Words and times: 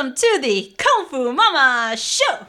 Welcome 0.00 0.16
to 0.16 0.38
the 0.40 0.74
Kung 0.78 1.06
Fu 1.10 1.30
Mama 1.30 1.94
Show. 1.94 2.46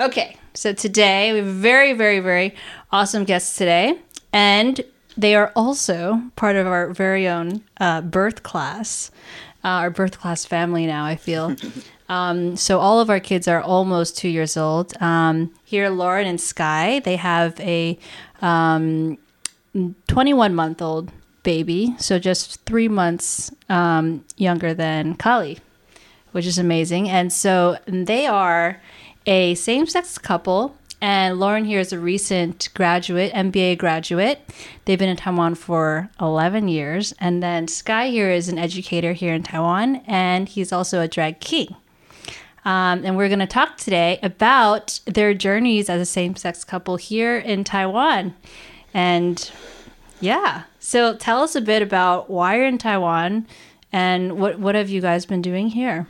Okay, 0.00 0.36
so 0.52 0.72
today 0.72 1.30
we 1.30 1.38
have 1.38 1.46
very, 1.46 1.92
very, 1.92 2.18
very 2.18 2.56
awesome 2.90 3.22
guests 3.22 3.56
today. 3.56 4.00
And 4.32 4.80
they 5.16 5.36
are 5.36 5.52
also 5.54 6.20
part 6.34 6.56
of 6.56 6.66
our 6.66 6.92
very 6.92 7.28
own 7.28 7.62
uh, 7.78 8.00
birth 8.00 8.42
class, 8.42 9.12
uh, 9.62 9.68
our 9.68 9.90
birth 9.90 10.18
class 10.18 10.44
family 10.44 10.86
now, 10.86 11.04
I 11.04 11.14
feel. 11.14 11.54
um, 12.08 12.56
so 12.56 12.80
all 12.80 12.98
of 12.98 13.10
our 13.10 13.20
kids 13.20 13.46
are 13.46 13.62
almost 13.62 14.18
two 14.18 14.28
years 14.28 14.56
old. 14.56 14.92
Um, 15.00 15.54
here, 15.62 15.88
Lauren 15.88 16.26
and 16.26 16.40
Sky, 16.40 16.98
they 16.98 17.14
have 17.14 17.60
a 17.60 17.96
um, 18.40 19.18
21 20.08 20.52
month 20.52 20.82
old 20.82 21.12
baby, 21.44 21.94
so 21.98 22.18
just 22.18 22.60
three 22.64 22.88
months 22.88 23.52
um, 23.68 24.24
younger 24.36 24.74
than 24.74 25.14
Kali, 25.14 25.60
which 26.32 26.46
is 26.46 26.58
amazing. 26.58 27.08
And 27.08 27.32
so 27.32 27.78
they 27.86 28.26
are 28.26 28.80
a 29.26 29.54
same 29.54 29.86
sex 29.86 30.18
couple. 30.18 30.76
And 31.00 31.40
Lauren 31.40 31.64
here 31.64 31.80
is 31.80 31.92
a 31.92 31.98
recent 31.98 32.68
graduate, 32.74 33.32
MBA 33.32 33.78
graduate. 33.78 34.40
They've 34.84 34.98
been 34.98 35.08
in 35.08 35.16
Taiwan 35.16 35.56
for 35.56 36.10
11 36.20 36.68
years. 36.68 37.12
And 37.18 37.42
then 37.42 37.66
Sky 37.66 38.08
here 38.10 38.30
is 38.30 38.48
an 38.48 38.58
educator 38.58 39.12
here 39.12 39.34
in 39.34 39.42
Taiwan, 39.42 39.96
and 40.06 40.48
he's 40.48 40.72
also 40.72 41.00
a 41.00 41.08
drag 41.08 41.40
king. 41.40 41.74
Um, 42.64 43.04
and 43.04 43.16
we're 43.16 43.28
going 43.28 43.40
to 43.40 43.46
talk 43.48 43.76
today 43.76 44.20
about 44.22 45.00
their 45.04 45.34
journeys 45.34 45.90
as 45.90 46.00
a 46.00 46.06
same 46.06 46.36
sex 46.36 46.62
couple 46.62 46.96
here 46.96 47.36
in 47.36 47.64
Taiwan. 47.64 48.36
And 48.94 49.50
yeah, 50.20 50.64
so 50.78 51.16
tell 51.16 51.42
us 51.42 51.56
a 51.56 51.60
bit 51.60 51.82
about 51.82 52.30
why 52.30 52.56
you're 52.56 52.66
in 52.66 52.78
Taiwan 52.78 53.48
and 53.92 54.38
what, 54.38 54.60
what 54.60 54.76
have 54.76 54.88
you 54.88 55.00
guys 55.00 55.26
been 55.26 55.42
doing 55.42 55.68
here? 55.68 56.06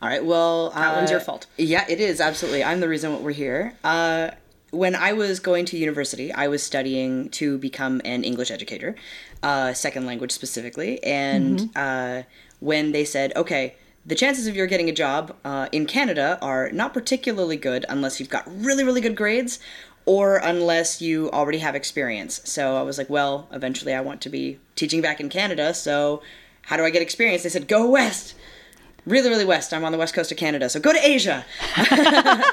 All 0.00 0.08
right. 0.08 0.24
Well, 0.24 0.70
that 0.70 0.92
uh, 0.92 0.96
one's 0.96 1.10
your 1.10 1.20
fault. 1.20 1.46
Yeah, 1.56 1.84
it 1.88 2.00
is 2.00 2.20
absolutely. 2.20 2.62
I'm 2.62 2.80
the 2.80 2.88
reason 2.88 3.22
we're 3.22 3.32
here. 3.32 3.74
Uh, 3.82 4.30
when 4.70 4.94
I 4.94 5.12
was 5.12 5.40
going 5.40 5.64
to 5.66 5.78
university, 5.78 6.32
I 6.32 6.48
was 6.48 6.62
studying 6.62 7.30
to 7.30 7.58
become 7.58 8.00
an 8.04 8.22
English 8.22 8.50
educator, 8.50 8.94
uh, 9.42 9.72
second 9.72 10.06
language 10.06 10.30
specifically. 10.30 11.02
And 11.02 11.58
mm-hmm. 11.58 11.68
Uh, 11.74 12.22
when 12.60 12.92
they 12.92 13.04
said, 13.04 13.32
okay, 13.36 13.76
the 14.04 14.14
chances 14.14 14.46
of 14.46 14.56
your 14.56 14.66
getting 14.66 14.88
a 14.88 14.92
job 14.92 15.36
uh, 15.44 15.68
in 15.70 15.86
Canada 15.86 16.38
are 16.42 16.70
not 16.72 16.92
particularly 16.92 17.56
good 17.56 17.84
unless 17.88 18.18
you've 18.18 18.28
got 18.28 18.44
really, 18.48 18.82
really 18.82 19.00
good 19.00 19.16
grades 19.16 19.58
or 20.06 20.36
unless 20.38 21.02
you 21.02 21.30
already 21.30 21.58
have 21.58 21.74
experience. 21.74 22.40
So 22.44 22.76
I 22.76 22.82
was 22.82 22.98
like, 22.98 23.10
well, 23.10 23.48
eventually 23.52 23.94
I 23.94 24.00
want 24.00 24.20
to 24.22 24.28
be 24.28 24.58
teaching 24.74 25.02
back 25.02 25.20
in 25.20 25.28
Canada. 25.28 25.74
So 25.74 26.22
how 26.62 26.76
do 26.76 26.84
I 26.84 26.90
get 26.90 27.02
experience? 27.02 27.42
They 27.42 27.48
said, 27.48 27.68
go 27.68 27.88
west 27.88 28.34
really, 29.08 29.28
really 29.28 29.44
west. 29.44 29.72
I'm 29.72 29.84
on 29.84 29.92
the 29.92 29.98
west 29.98 30.14
coast 30.14 30.30
of 30.30 30.38
Canada, 30.38 30.68
so 30.68 30.80
go 30.80 30.92
to 30.92 31.06
Asia. 31.06 31.44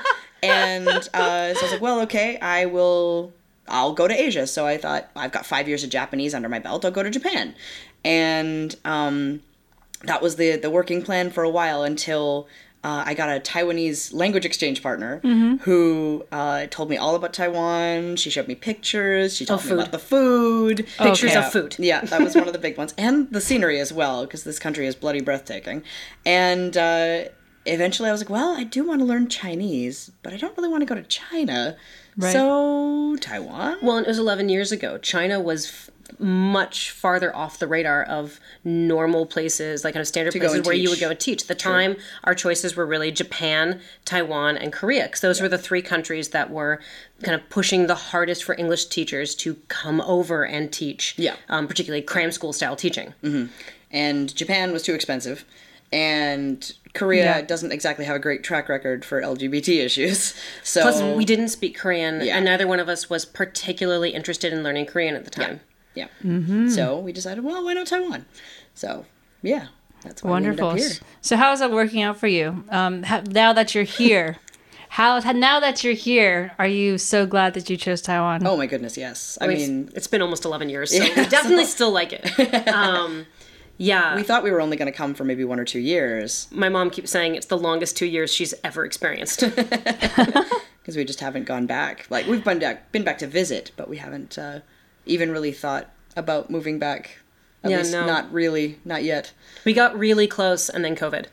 and 0.44 0.88
uh, 0.88 1.54
so 1.54 1.60
I 1.60 1.62
was 1.62 1.72
like, 1.72 1.82
well, 1.82 2.00
okay, 2.02 2.38
I 2.40 2.66
will. 2.66 3.34
I'll 3.68 3.94
go 3.94 4.08
to 4.08 4.14
Asia. 4.14 4.46
So 4.46 4.68
I 4.68 4.78
thought 4.78 5.10
I've 5.16 5.32
got 5.32 5.46
five 5.46 5.68
years 5.68 5.84
of 5.84 5.90
Japanese 5.90 6.34
under 6.34 6.50
my 6.50 6.60
belt. 6.60 6.86
I'll 6.86 6.92
go 6.92 7.04
to 7.04 7.10
Japan, 7.10 7.56
and 8.04 8.76
um, 8.86 9.42
that 10.04 10.22
was 10.22 10.36
the 10.36 10.56
the 10.56 10.70
working 10.70 11.02
plan 11.02 11.30
for 11.32 11.44
a 11.44 11.50
while 11.50 11.84
until 11.84 12.48
uh, 12.86 13.04
I 13.04 13.16
got 13.16 13.36
a 13.36 13.40
Taiwanese 13.40 14.14
language 14.14 14.46
exchange 14.46 14.84
partner 14.84 15.20
mm-hmm. 15.24 15.56
who 15.64 16.24
uh, 16.32 16.68
told 16.70 16.88
me 16.88 16.98
all 16.98 17.16
about 17.16 17.34
Taiwan. 17.34 18.16
She 18.16 18.30
showed 18.30 18.48
me 18.48 18.54
pictures. 18.54 19.36
She 19.36 19.44
told 19.44 19.66
me 19.66 19.72
about 19.72 19.92
the 19.92 19.98
food. 19.98 20.86
Pictures 21.00 21.32
okay. 21.32 21.40
of 21.40 21.52
food. 21.52 21.76
Yeah, 21.80 22.02
that 22.02 22.22
was 22.22 22.36
one 22.36 22.46
of 22.46 22.54
the 22.54 22.60
big 22.60 22.78
ones. 22.84 22.94
And 22.96 23.28
the 23.32 23.42
scenery 23.42 23.80
as 23.80 23.92
well, 23.92 24.26
because 24.26 24.44
this 24.44 24.60
country 24.60 24.86
is 24.86 24.94
bloody 24.94 25.20
breathtaking. 25.20 25.82
And 26.28 26.78
uh, 26.78 27.24
eventually 27.66 28.08
I 28.08 28.12
was 28.12 28.22
like, 28.22 28.30
well, 28.30 28.56
I 28.56 28.64
do 28.64 28.88
want 28.88 29.00
to 29.00 29.06
learn 29.06 29.30
Chinese, 29.30 30.12
but 30.22 30.32
I 30.32 30.38
don't 30.38 30.56
really 30.56 30.70
want 30.70 30.82
to 30.82 30.86
go 30.86 30.94
to 30.94 31.02
China. 31.02 31.76
Right. 32.16 32.34
So, 32.34 33.16
Taiwan? 33.20 33.80
Well, 33.82 33.98
it 33.98 34.06
was 34.06 34.20
11 34.20 34.50
years 34.50 34.72
ago. 34.72 35.00
China 35.00 35.40
was 35.40 35.70
f- 35.70 35.90
much 36.20 36.92
farther 36.92 37.36
off 37.36 37.60
the 37.60 37.68
radar 37.68 38.04
of 38.04 38.40
normal 38.64 39.26
places, 39.26 39.84
like 39.84 39.94
kind 39.94 40.02
of 40.02 40.08
standard 40.08 40.34
places 40.34 40.66
where 40.66 40.74
teach. 40.74 40.84
you 40.84 40.90
would 40.90 41.00
go 41.00 41.10
and 41.10 41.20
teach. 41.20 41.44
At 41.44 41.48
the 41.48 41.56
True. 41.56 41.72
time, 41.72 41.98
our 42.24 42.36
choices 42.36 42.76
were 42.76 42.86
really 42.86 43.12
Japan, 43.12 43.82
Taiwan, 44.06 44.58
and 44.58 44.72
Korea, 44.72 45.04
because 45.04 45.22
those 45.22 45.40
yeah. 45.40 45.44
were 45.44 45.50
the 45.50 45.58
three 45.58 45.82
countries 45.82 46.30
that 46.30 46.50
were 46.50 46.80
kind 47.24 47.40
of 47.40 47.48
pushing 47.50 47.88
the 47.88 47.96
hardest 47.96 48.44
for 48.44 48.56
English 48.56 48.86
teachers 48.86 49.36
to 49.36 49.56
come 49.68 50.02
over 50.02 50.46
and 50.46 50.72
teach. 50.72 51.16
Yeah. 51.18 51.36
Um, 51.50 51.68
particularly 51.68 52.02
cram 52.02 52.32
school 52.32 52.54
style 52.54 52.76
teaching. 52.76 53.14
Mm-hmm. 53.24 53.52
And 53.92 54.36
Japan 54.36 54.72
was 54.72 54.84
too 54.84 54.94
expensive. 54.94 55.46
And 55.92 56.74
Korea 56.94 57.24
yeah. 57.24 57.42
doesn't 57.42 57.72
exactly 57.72 58.06
have 58.06 58.16
a 58.16 58.20
great 58.20 58.44
track 58.44 58.70
record 58.70 59.06
for 59.06 59.22
LGBT 59.22 59.86
issues. 59.86 60.34
So 60.64 60.82
Plus, 60.82 61.02
we 61.16 61.26
didn't 61.26 61.50
speak 61.50 61.78
Korean, 61.78 62.22
yeah. 62.22 62.36
and 62.36 62.46
neither 62.46 62.68
one 62.68 62.80
of 62.80 62.90
us 62.90 63.10
was 63.10 63.24
particularly 63.24 64.10
interested 64.10 64.52
in 64.52 64.64
learning 64.64 64.88
Korean 64.88 65.16
at 65.16 65.24
the 65.24 65.30
time. 65.30 65.62
Yeah. 65.96 66.08
Yeah. 66.24 66.30
Mm-hmm. 66.30 66.70
So 66.70 67.00
we 67.00 67.12
decided, 67.12 67.44
well, 67.44 67.64
why 67.64 67.74
not 67.74 67.88
Taiwan? 67.88 68.26
So 68.74 69.06
yeah, 69.42 69.68
that's 70.04 70.24
why 70.24 70.32
wonderful. 70.32 70.68
We 70.68 70.82
ended 70.82 70.86
up 70.86 70.98
here. 70.98 71.08
So 71.22 71.38
how 71.38 71.52
is 71.54 71.60
that 71.60 71.72
working 71.72 72.02
out 72.02 72.18
for 72.18 72.28
you? 72.28 72.64
Um, 72.70 73.02
now 73.30 73.54
that 73.54 73.74
you're 73.74 73.84
here. 73.84 74.38
How 74.90 75.20
now 75.20 75.60
that 75.60 75.84
you're 75.84 75.94
here, 75.94 76.54
are 76.58 76.68
you 76.68 76.98
so 76.98 77.26
glad 77.26 77.54
that 77.56 77.70
you 77.70 77.76
chose 77.76 78.02
Taiwan? 78.02 78.48
Oh 78.48 78.56
my 78.56 78.66
goodness, 78.66 78.96
yes. 78.96 79.38
I, 79.42 79.46
I 79.46 79.48
mean, 79.50 79.58
mean, 79.58 79.90
it's 79.94 80.08
been 80.08 80.22
almost 80.22 80.46
11 80.46 80.70
years, 80.70 80.92
so 80.96 81.04
yeah, 81.04 81.24
we 81.24 81.26
definitely 81.28 81.66
still 81.66 81.92
like 81.92 82.14
it. 82.14 82.68
Um, 82.74 83.26
yeah. 83.78 84.16
We 84.16 84.24
thought 84.24 84.44
we 84.44 84.52
were 84.52 84.62
only 84.62 84.78
going 84.78 84.92
to 84.92 84.98
come 84.98 85.14
for 85.14 85.26
maybe 85.26 85.44
one 85.44 85.60
or 85.60 85.66
two 85.66 85.80
years. 85.80 86.48
My 86.52 86.70
mom 86.70 86.90
keeps 86.90 87.12
saying 87.12 87.36
it's 87.36 87.48
the 87.48 87.58
longest 87.58 87.98
two 87.98 88.06
years 88.06 88.34
she's 88.34 88.54
ever 88.64 88.86
experienced. 88.86 89.44
Because 90.86 90.98
we 90.98 91.04
just 91.04 91.20
haven't 91.20 91.46
gone 91.46 91.66
back. 91.66 92.06
Like 92.12 92.28
we've 92.28 92.44
been 92.44 92.60
back, 92.60 92.92
been 92.92 93.04
back 93.04 93.18
to 93.18 93.26
visit, 93.26 93.72
but 93.76 93.90
we 93.90 93.98
haven't 93.98 94.38
uh, 94.38 94.60
even 95.06 95.32
really 95.32 95.52
thought 95.52 95.90
about 96.16 96.50
moving 96.50 96.80
back. 96.80 97.20
At 97.64 97.72
yeah, 97.72 97.78
least 97.78 97.92
no. 97.94 98.06
not 98.06 98.32
really, 98.32 98.80
not 98.86 99.04
yet. 99.04 99.34
We 99.66 99.74
got 99.74 99.98
really 99.98 100.28
close 100.28 100.70
and 100.70 100.86
then 100.86 100.96
COVID. 100.96 101.26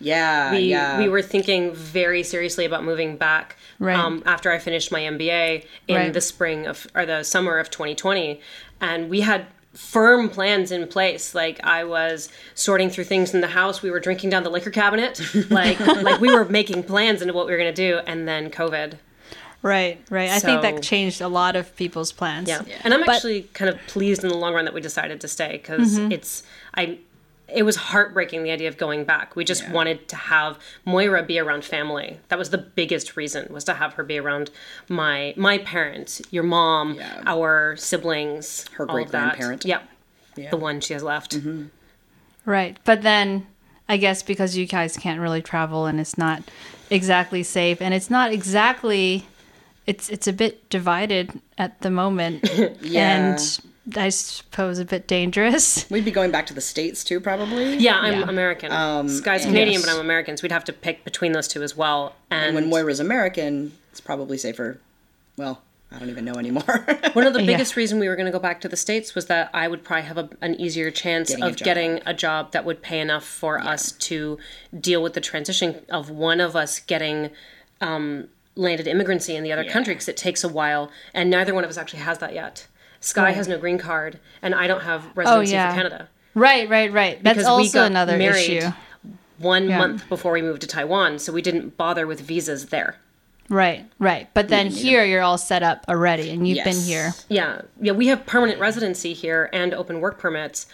Yeah, 0.00 0.52
we, 0.52 0.58
yeah. 0.60 0.98
We 0.98 1.08
were 1.08 1.22
thinking 1.22 1.74
very 1.74 2.22
seriously 2.22 2.64
about 2.64 2.84
moving 2.84 3.16
back 3.16 3.56
right. 3.78 3.96
um, 3.96 4.22
after 4.26 4.50
I 4.52 4.58
finished 4.58 4.92
my 4.92 5.00
MBA 5.00 5.66
in 5.88 5.96
right. 5.96 6.12
the 6.12 6.20
spring 6.20 6.66
of 6.66 6.86
or 6.94 7.04
the 7.04 7.22
summer 7.24 7.58
of 7.58 7.70
2020, 7.70 8.40
and 8.80 9.10
we 9.10 9.20
had 9.20 9.46
firm 9.72 10.28
plans 10.28 10.72
in 10.72 10.86
place. 10.86 11.34
Like 11.34 11.64
I 11.64 11.84
was 11.84 12.28
sorting 12.54 12.90
through 12.90 13.04
things 13.04 13.34
in 13.34 13.40
the 13.40 13.48
house. 13.48 13.82
We 13.82 13.90
were 13.90 14.00
drinking 14.00 14.30
down 14.30 14.42
the 14.42 14.50
liquor 14.50 14.70
cabinet. 14.70 15.20
Like 15.50 15.80
like 15.80 16.20
we 16.20 16.32
were 16.32 16.44
making 16.44 16.84
plans 16.84 17.22
into 17.22 17.34
what 17.34 17.46
we 17.46 17.52
were 17.52 17.58
gonna 17.58 17.72
do, 17.72 18.00
and 18.06 18.28
then 18.28 18.50
COVID. 18.50 18.98
Right, 19.62 20.00
right. 20.08 20.30
I 20.30 20.38
think 20.38 20.62
that 20.62 20.82
changed 20.82 21.20
a 21.20 21.28
lot 21.28 21.56
of 21.56 21.74
people's 21.74 22.12
plans. 22.12 22.48
Yeah, 22.48 22.62
yeah. 22.66 22.76
and 22.84 22.94
I'm 22.94 23.04
but, 23.04 23.16
actually 23.16 23.42
kind 23.54 23.68
of 23.68 23.78
pleased 23.88 24.22
in 24.22 24.28
the 24.28 24.36
long 24.36 24.54
run 24.54 24.64
that 24.66 24.74
we 24.74 24.80
decided 24.80 25.20
to 25.22 25.28
stay 25.28 25.52
because 25.52 25.98
mm-hmm. 25.98 26.12
it's 26.12 26.42
I. 26.74 26.98
It 27.52 27.62
was 27.62 27.76
heartbreaking 27.76 28.42
the 28.42 28.50
idea 28.50 28.68
of 28.68 28.76
going 28.76 29.04
back. 29.04 29.34
We 29.34 29.42
just 29.42 29.62
yeah. 29.62 29.72
wanted 29.72 30.06
to 30.08 30.16
have 30.16 30.58
Moira 30.84 31.22
be 31.22 31.38
around 31.38 31.64
family. 31.64 32.20
That 32.28 32.38
was 32.38 32.50
the 32.50 32.58
biggest 32.58 33.16
reason 33.16 33.50
was 33.50 33.64
to 33.64 33.74
have 33.74 33.94
her 33.94 34.04
be 34.04 34.18
around 34.18 34.50
my 34.88 35.34
my 35.36 35.58
parents, 35.58 36.20
your 36.30 36.44
mom, 36.44 36.94
yeah. 36.94 37.22
our 37.26 37.74
siblings, 37.76 38.66
her 38.74 38.84
great 38.86 39.08
grandparent. 39.08 39.64
Yep, 39.64 39.88
yeah. 40.36 40.50
the 40.50 40.58
one 40.58 40.80
she 40.80 40.92
has 40.92 41.02
left. 41.02 41.36
Mm-hmm. 41.36 41.66
Right, 42.44 42.78
but 42.84 43.02
then 43.02 43.46
I 43.88 43.96
guess 43.96 44.22
because 44.22 44.56
you 44.56 44.66
guys 44.66 44.96
can't 44.96 45.20
really 45.20 45.42
travel 45.42 45.86
and 45.86 45.98
it's 45.98 46.18
not 46.18 46.42
exactly 46.90 47.42
safe 47.42 47.80
and 47.80 47.92
it's 47.92 48.10
not 48.10 48.32
exactly 48.32 49.26
it's 49.88 50.10
it's 50.10 50.26
a 50.26 50.32
bit 50.34 50.68
divided 50.68 51.40
at 51.56 51.80
the 51.80 51.90
moment. 51.90 52.48
yeah. 52.82 53.32
And 53.32 53.60
I 53.96 54.10
suppose 54.10 54.78
a 54.78 54.84
bit 54.84 55.06
dangerous. 55.06 55.90
We'd 55.90 56.04
be 56.04 56.10
going 56.10 56.30
back 56.30 56.46
to 56.48 56.54
the 56.54 56.60
states 56.60 57.02
too, 57.02 57.20
probably. 57.20 57.78
Yeah, 57.78 57.96
I'm 57.96 58.20
yeah. 58.20 58.28
American. 58.28 58.70
Um, 58.70 59.08
Sky's 59.08 59.46
Canadian, 59.46 59.80
yes. 59.80 59.86
but 59.86 59.94
I'm 59.94 60.00
American, 60.00 60.36
so 60.36 60.42
we'd 60.42 60.52
have 60.52 60.64
to 60.64 60.74
pick 60.74 61.04
between 61.04 61.32
those 61.32 61.48
two 61.48 61.62
as 61.62 61.74
well. 61.74 62.14
And, 62.30 62.44
and 62.44 62.54
when 62.54 62.68
Moira's 62.68 63.00
American, 63.00 63.72
it's 63.90 64.00
probably 64.00 64.36
safer. 64.36 64.78
Well, 65.38 65.62
I 65.90 65.98
don't 65.98 66.10
even 66.10 66.26
know 66.26 66.34
anymore. 66.34 66.86
One 67.14 67.26
of 67.26 67.32
the 67.32 67.46
biggest 67.46 67.74
yeah. 67.74 67.80
reason 67.80 67.98
we 67.98 68.08
were 68.08 68.16
going 68.16 68.26
to 68.26 68.32
go 68.32 68.38
back 68.38 68.60
to 68.60 68.68
the 68.68 68.76
states 68.76 69.14
was 69.14 69.24
that 69.26 69.48
I 69.54 69.68
would 69.68 69.84
probably 69.84 70.04
have 70.04 70.18
a, 70.18 70.28
an 70.42 70.54
easier 70.56 70.90
chance 70.90 71.30
getting 71.30 71.44
of 71.44 71.52
a 71.52 71.64
getting 71.64 72.00
a 72.04 72.12
job 72.12 72.52
that 72.52 72.66
would 72.66 72.82
pay 72.82 73.00
enough 73.00 73.24
for 73.24 73.58
yeah. 73.58 73.70
us 73.70 73.92
to 73.92 74.36
deal 74.78 75.02
with 75.02 75.14
the 75.14 75.22
transition 75.22 75.80
of 75.88 76.10
one 76.10 76.40
of 76.40 76.54
us 76.54 76.78
getting 76.80 77.30
um, 77.80 78.28
landed 78.58 78.86
immigrancy 78.86 79.36
in 79.36 79.42
the 79.42 79.52
other 79.52 79.62
yeah. 79.62 79.72
country 79.72 79.94
because 79.94 80.08
it 80.08 80.16
takes 80.16 80.44
a 80.44 80.48
while, 80.48 80.90
and 81.14 81.30
neither 81.30 81.54
one 81.54 81.64
of 81.64 81.70
us 81.70 81.78
actually 81.78 82.00
has 82.00 82.18
that 82.18 82.34
yet. 82.34 82.66
Sky 83.00 83.24
right. 83.24 83.34
has 83.34 83.48
no 83.48 83.58
green 83.58 83.78
card, 83.78 84.18
and 84.42 84.54
I 84.54 84.66
don't 84.66 84.82
have 84.82 85.06
oh, 85.06 85.12
residency 85.14 85.52
oh, 85.52 85.56
yeah. 85.56 85.70
for 85.70 85.76
Canada. 85.76 86.08
Right, 86.34 86.68
right, 86.68 86.92
right. 86.92 87.22
That's 87.22 87.38
because 87.38 87.48
also 87.48 87.84
another 87.84 88.16
issue. 88.16 88.68
One 89.38 89.68
yeah. 89.68 89.78
month 89.78 90.08
before 90.08 90.32
we 90.32 90.42
moved 90.42 90.62
to 90.62 90.66
Taiwan, 90.66 91.20
so 91.20 91.32
we 91.32 91.42
didn't 91.42 91.76
bother 91.76 92.06
with 92.06 92.20
visas 92.20 92.66
there. 92.66 92.96
Right, 93.48 93.86
right. 93.98 94.28
But 94.34 94.48
then 94.48 94.66
here 94.66 95.04
you're 95.04 95.22
all 95.22 95.38
set 95.38 95.62
up 95.62 95.84
already, 95.88 96.30
and 96.30 96.46
you've 96.46 96.56
yes. 96.56 96.64
been 96.66 96.84
here. 96.84 97.14
Yeah, 97.28 97.62
yeah. 97.80 97.92
We 97.92 98.08
have 98.08 98.26
permanent 98.26 98.60
residency 98.60 99.14
here 99.14 99.48
and 99.52 99.72
open 99.72 100.00
work 100.00 100.18
permits, 100.18 100.66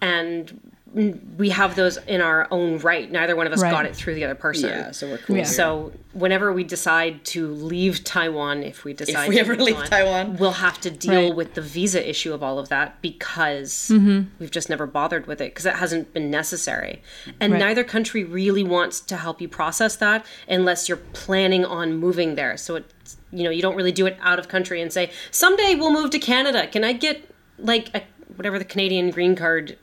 and 0.00 0.71
we 0.94 1.48
have 1.48 1.74
those 1.74 1.96
in 2.06 2.20
our 2.20 2.46
own 2.50 2.78
right. 2.78 3.10
Neither 3.10 3.34
one 3.34 3.46
of 3.46 3.52
us 3.52 3.62
Right. 3.62 3.70
got 3.70 3.86
it 3.86 3.96
through 3.96 4.14
the 4.14 4.24
other 4.24 4.34
person. 4.34 4.68
Yeah, 4.68 4.90
so 4.90 5.08
we're 5.08 5.18
cool. 5.18 5.36
Yeah. 5.38 5.44
So 5.44 5.92
whenever 6.12 6.52
we 6.52 6.64
decide 6.64 7.24
to 7.26 7.48
leave 7.54 8.04
Taiwan, 8.04 8.62
if 8.62 8.84
we 8.84 8.92
decide 8.92 9.22
if 9.24 9.28
we 9.30 9.34
to 9.36 9.40
ever 9.40 9.56
leave 9.56 9.82
Taiwan. 9.84 10.36
we'll 10.36 10.52
have 10.52 10.78
to 10.82 10.90
deal 10.90 11.28
Right. 11.28 11.34
with 11.34 11.54
the 11.54 11.62
visa 11.62 12.06
issue 12.06 12.34
of 12.34 12.42
all 12.42 12.58
of 12.58 12.68
that 12.68 13.00
because 13.00 13.88
Mm-hmm. 13.90 14.28
we've 14.38 14.50
just 14.50 14.68
never 14.68 14.86
bothered 14.86 15.26
with 15.26 15.40
it 15.40 15.52
because 15.52 15.64
it 15.64 15.76
hasn't 15.76 16.12
been 16.12 16.30
necessary. 16.30 17.00
And 17.40 17.54
Right. 17.54 17.58
neither 17.60 17.84
country 17.84 18.22
really 18.24 18.62
wants 18.62 19.00
to 19.00 19.16
help 19.16 19.40
you 19.40 19.48
process 19.48 19.96
that 19.96 20.26
unless 20.46 20.88
you're 20.88 20.98
planning 21.14 21.64
on 21.64 21.94
moving 21.94 22.34
there. 22.34 22.56
So 22.58 22.76
it's 22.76 23.16
you 23.32 23.44
know 23.44 23.50
you 23.50 23.62
don't 23.62 23.76
really 23.76 23.92
do 23.92 24.04
it 24.04 24.18
out 24.20 24.38
of 24.38 24.48
country 24.48 24.82
and 24.82 24.92
say 24.92 25.10
someday 25.30 25.74
we'll 25.74 25.92
move 25.92 26.10
to 26.10 26.18
Canada. 26.18 26.66
Can 26.66 26.84
I 26.84 26.92
get 26.92 27.30
like 27.58 27.88
a, 27.94 28.02
whatever 28.36 28.58
the 28.58 28.64
Canadian 28.66 29.10
green 29.10 29.34
card 29.36 29.78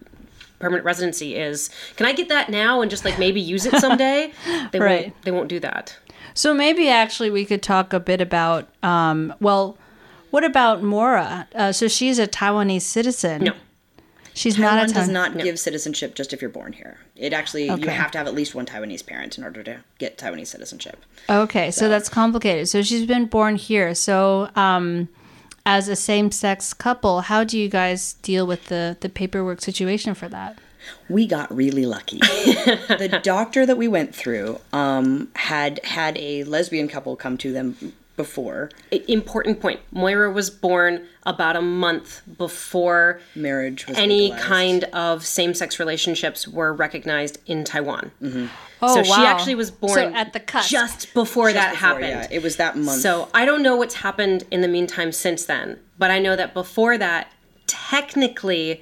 permanent 0.60 0.86
residency 0.86 1.36
is? 1.36 1.70
Can 1.96 2.06
I 2.06 2.14
get 2.14 2.30
that 2.30 2.50
now 2.50 2.82
and 2.82 2.90
just 2.92 3.06
like 3.06 3.18
maybe 3.18 3.42
use 3.42 3.66
it 3.66 3.76
someday? 3.80 4.32
They 4.72 4.80
Right. 4.80 5.04
won't. 5.06 5.22
They 5.24 5.32
won't 5.32 5.50
do 5.50 5.60
that. 5.62 5.98
So 6.34 6.54
maybe 6.54 6.90
actually 6.90 7.30
we 7.32 7.44
could 7.46 7.64
talk 7.64 7.92
a 7.94 8.00
bit 8.00 8.22
about, 8.22 8.70
um, 8.84 9.34
well, 9.40 9.78
what 10.30 10.44
about 10.44 10.84
Moira? 10.84 11.48
Uh, 11.56 11.72
so 11.72 11.88
she's 11.88 12.20
a 12.20 12.28
Taiwanese 12.28 12.84
citizen. 12.84 13.44
No. 13.46 13.54
She's 14.36 14.56
Taiwan 14.56 14.76
not 14.76 14.84
a 14.84 14.94
does 14.94 15.08
Taiwan. 15.08 15.14
not 15.36 15.44
give 15.44 15.60
citizenship 15.60 16.16
just 16.16 16.32
if 16.32 16.42
you're 16.42 16.52
born 16.52 16.72
here. 16.74 17.00
It 17.16 17.34
actually 17.34 17.66
you 17.66 17.88
have 17.90 18.12
to 18.12 18.18
have 18.20 18.28
at 18.28 18.34
least 18.36 18.56
one 18.56 18.66
Taiwanese 18.66 19.06
parent 19.06 19.38
in 19.38 19.44
order 19.44 19.64
to 19.64 19.82
get 19.98 20.18
Taiwanese 20.18 20.48
citizenship. 20.48 21.04
Okay, 21.30 21.72
so. 21.72 21.90
that's 21.90 22.08
complicated. 22.10 22.70
So 22.70 22.82
she's 22.82 23.06
been 23.06 23.26
born 23.26 23.56
here. 23.58 23.94
So 23.96 24.50
um, 24.56 25.10
as 25.66 25.88
a 25.88 25.96
same-sex 25.96 26.74
couple, 26.74 27.22
how 27.22 27.44
do 27.44 27.58
you 27.58 27.70
guys 27.70 28.14
deal 28.22 28.46
with 28.48 28.66
the 28.66 28.98
the 29.00 29.10
paperwork 29.10 29.62
situation 29.62 30.14
for 30.14 30.28
that? 30.30 30.58
we 31.08 31.28
got 31.28 31.54
really 31.56 31.86
lucky. 31.86 32.18
the 32.20 33.20
doctor 33.22 33.66
that 33.66 33.78
we 33.78 33.88
went 33.88 34.14
through 34.16 34.60
um, 34.74 35.30
had 35.36 35.84
had 35.84 36.18
a 36.18 36.44
lesbian 36.46 36.88
couple 36.88 37.16
come 37.16 37.38
to 37.38 37.52
them 37.52 37.94
before 38.20 38.70
Important 39.08 39.62
point. 39.62 39.80
Moira 39.92 40.30
was 40.30 40.50
born 40.50 41.08
about 41.24 41.56
a 41.56 41.62
month 41.62 42.22
before 42.38 43.22
marriage 43.34 43.88
was 43.88 43.98
any 43.98 44.24
legalized. 44.24 44.44
kind 44.44 44.84
of 44.86 45.26
same-sex 45.26 45.80
relationships 45.80 46.46
were 46.48 46.74
recognized 46.74 47.38
in 47.46 47.64
Taiwan. 47.64 48.12
Mm-hmm. 48.22 48.48
Oh, 48.82 48.96
so 48.96 49.04
she 49.04 49.22
actually 49.22 49.56
was 49.56 49.72
born 49.72 49.94
So 49.94 50.14
at 50.14 50.34
the 50.34 50.42
cusp. 50.42 50.70
just 50.70 51.14
before 51.14 51.54
that 51.54 51.72
Before, 51.72 51.88
happened. 51.88 52.30
Yeah, 52.30 52.38
it 52.38 52.44
was 52.44 52.58
that 52.58 52.76
month. 52.76 53.02
So 53.02 53.30
I 53.34 53.46
don't 53.46 53.64
know 53.64 53.78
what's 53.78 53.96
happened 53.96 54.44
in 54.52 54.60
the 54.60 54.68
meantime 54.68 55.12
since 55.14 55.46
then, 55.46 55.80
but 55.98 56.12
I 56.12 56.20
know 56.20 56.36
that 56.36 56.54
before 56.54 56.98
that, 56.98 57.32
technically, 57.68 58.82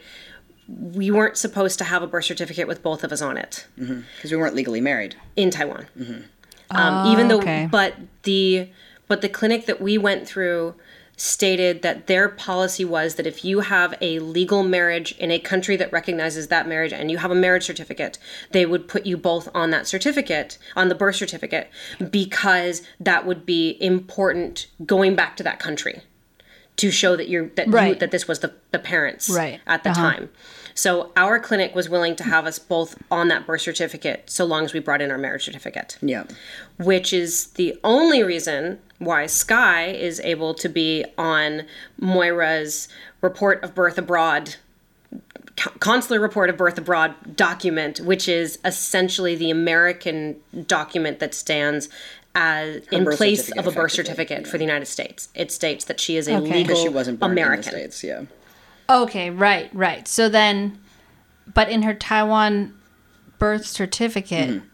we 0.67 1.11
weren't 1.11 1.37
supposed 1.37 1.77
to 1.79 1.83
have 1.85 2.01
a 2.01 2.07
birth 2.07 2.25
certificate 2.25 2.67
with 2.67 2.81
both 2.81 3.03
of 3.03 3.11
us 3.11 3.21
on 3.21 3.37
it 3.37 3.67
mm-hmm. 3.79 4.01
because 4.15 4.31
we 4.31 4.37
weren't 4.37 4.55
legally 4.55 4.81
married. 4.81 5.15
in 5.35 5.51
Taiwan. 5.51 5.85
Mm-hmm. 5.97 6.21
Um, 6.69 7.07
even 7.13 7.27
oh, 7.27 7.29
though, 7.29 7.39
okay. 7.39 7.69
but 7.71 7.93
the 8.23 8.69
but 9.07 9.21
the 9.21 9.29
clinic 9.29 9.65
that 9.65 9.81
we 9.81 9.97
went 9.97 10.27
through 10.27 10.75
stated 11.17 11.81
that 11.81 12.05
their 12.05 12.29
policy 12.29 12.85
was 12.85 13.15
that 13.15 13.25
if 13.25 13.43
you 13.43 13.61
have 13.61 13.95
a 14.01 14.19
legal 14.19 14.61
marriage 14.61 15.13
in 15.13 15.31
a 15.31 15.39
country 15.39 15.75
that 15.75 15.91
recognizes 15.91 16.47
that 16.47 16.67
marriage 16.67 16.93
and 16.93 17.09
you 17.09 17.17
have 17.17 17.31
a 17.31 17.35
marriage 17.35 17.65
certificate, 17.65 18.19
they 18.51 18.67
would 18.67 18.87
put 18.87 19.05
you 19.05 19.17
both 19.17 19.49
on 19.55 19.71
that 19.71 19.87
certificate, 19.87 20.59
on 20.75 20.89
the 20.89 20.95
birth 20.95 21.15
certificate, 21.15 21.71
because 22.11 22.83
that 22.99 23.25
would 23.25 23.45
be 23.45 23.77
important 23.81 24.67
going 24.85 25.15
back 25.15 25.35
to 25.35 25.43
that 25.43 25.59
country 25.59 26.01
to 26.77 26.91
show 26.91 27.15
that 27.15 27.27
you're 27.27 27.47
that 27.55 27.67
you, 27.67 27.95
that 27.95 28.11
this 28.11 28.27
was 28.27 28.39
the, 28.39 28.53
the 28.71 28.79
parents 28.79 29.29
Right. 29.29 29.59
at 29.67 29.83
the 29.83 29.89
Uh-huh. 29.89 30.01
time. 30.11 30.29
So 30.75 31.11
our 31.17 31.39
clinic 31.39 31.73
was 31.73 31.89
willing 31.89 32.15
to 32.17 32.23
have 32.23 32.45
us 32.45 32.59
both 32.59 32.95
on 33.09 33.29
that 33.29 33.47
birth 33.47 33.61
certificate 33.61 34.29
so 34.29 34.45
long 34.45 34.63
as 34.63 34.73
we 34.73 34.79
brought 34.79 35.01
in 35.01 35.09
our 35.09 35.17
marriage 35.17 35.43
certificate 35.45 35.97
Yeah. 36.01 36.23
which 36.77 37.11
is 37.13 37.47
the 37.55 37.77
only 37.83 38.21
reason 38.23 38.79
why 38.99 39.25
Sky 39.25 39.85
is 39.87 40.19
able 40.19 40.53
to 40.53 40.69
be 40.69 41.03
on 41.17 41.63
Moira's 41.99 42.87
report 43.21 43.63
of 43.63 43.73
birth 43.73 43.97
abroad 43.97 44.55
consular 45.79 46.19
report 46.21 46.51
of 46.51 46.57
birth 46.57 46.77
abroad 46.77 47.15
document 47.35 47.99
which 48.01 48.29
is 48.29 48.59
essentially 48.63 49.35
the 49.35 49.49
American 49.49 50.35
document 50.67 51.17
that 51.17 51.33
stands 51.33 51.89
as 52.35 52.85
in 52.91 53.05
place 53.05 53.49
of 53.51 53.65
a 53.67 53.71
birth 53.71 53.91
effectively, 53.93 53.95
certificate 53.95 54.47
for 54.47 54.57
the 54.57 54.63
United 54.63 54.85
States. 54.85 55.29
It 55.33 55.51
states 55.51 55.85
that 55.85 55.99
she 55.99 56.17
is 56.17 56.27
a 56.27 56.35
Okay. 56.35 56.41
legal 56.45 56.63
Because 56.63 56.81
she 56.81 56.89
wasn't 56.89 57.19
born 57.19 57.31
American. 57.31 57.73
in 57.73 57.83
the 57.85 57.91
States. 57.91 58.03
Yeah. 58.03 58.23
Okay, 58.89 59.29
right, 59.29 59.69
right. 59.73 60.07
So 60.07 60.29
then, 60.29 60.79
but 61.51 61.69
in 61.69 61.81
her 61.83 61.93
Taiwan 61.93 62.73
birth 63.39 63.65
certificate, 63.65 64.49
Mm-hmm. 64.49 64.65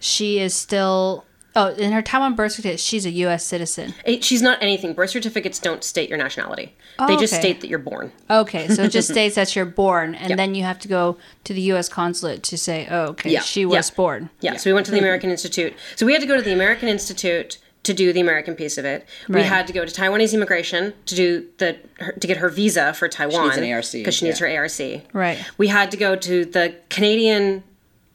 she 0.00 0.38
is 0.40 0.54
still. 0.54 1.24
Oh, 1.56 1.68
in 1.68 1.92
her 1.92 2.02
Taiwan 2.02 2.34
birth 2.34 2.52
certificate, 2.52 2.80
she's 2.80 3.06
a 3.06 3.10
U.S. 3.10 3.44
citizen. 3.44 3.94
It- 4.04 4.22
she's 4.22 4.42
not 4.42 4.62
anything. 4.62 4.92
Birth 4.92 5.10
certificates 5.10 5.58
don't 5.58 5.82
state 5.82 6.08
your 6.08 6.18
nationality. 6.18 6.74
Oh, 6.98 7.06
they 7.06 7.16
just 7.16 7.32
okay. 7.32 7.40
state 7.40 7.60
that 7.62 7.68
you're 7.68 7.78
born. 7.78 8.12
Okay, 8.30 8.68
so 8.68 8.84
it 8.84 8.90
just 8.90 9.08
states 9.10 9.34
that 9.36 9.54
you're 9.56 9.64
born, 9.64 10.14
and 10.14 10.38
then 10.38 10.54
you 10.54 10.64
have 10.64 10.78
to 10.80 10.88
go 10.88 11.16
to 11.44 11.54
the 11.54 11.60
U.S. 11.62 11.88
consulate 11.88 12.42
to 12.44 12.58
say, 12.58 12.86
"Oh, 12.90 13.08
okay, 13.08 13.30
Yeah, 13.30 13.40
she 13.40 13.64
was 13.64 13.90
yeah. 13.90 13.96
born." 13.96 14.30
Yeah, 14.40 14.56
so 14.56 14.70
we 14.70 14.74
went 14.74 14.86
to 14.86 14.92
the 14.92 14.98
hmm. 14.98 15.04
American 15.04 15.30
Institute. 15.30 15.74
So 15.96 16.06
we 16.06 16.12
had 16.12 16.20
to 16.20 16.28
go 16.28 16.36
to 16.36 16.42
the 16.42 16.52
American 16.52 16.88
Institute 16.88 17.58
to 17.84 17.94
do 17.94 18.12
the 18.12 18.20
American 18.20 18.54
piece 18.54 18.76
of 18.76 18.84
it. 18.84 19.06
We 19.28 19.42
had 19.42 19.66
to 19.66 19.72
go 19.72 19.84
to 19.84 19.92
Taiwanese 19.92 20.34
immigration 20.34 20.92
to 21.06 21.14
do 21.14 21.46
the 21.58 21.78
her, 22.00 22.12
to 22.12 22.26
get 22.26 22.36
her 22.36 22.48
visa 22.48 22.92
for 22.92 23.08
Taiwan 23.08 23.44
needs 23.44 23.56
an 23.56 23.72
ARC, 23.72 23.92
because 23.92 24.14
she 24.14 24.26
needs 24.26 24.40
yeah. 24.40 24.48
her 24.48 24.62
ARC. 24.62 25.04
Right. 25.12 25.44
We 25.56 25.68
had 25.68 25.90
to 25.90 25.96
go 25.96 26.14
to 26.14 26.44
the 26.44 26.76
Canadian 26.90 27.64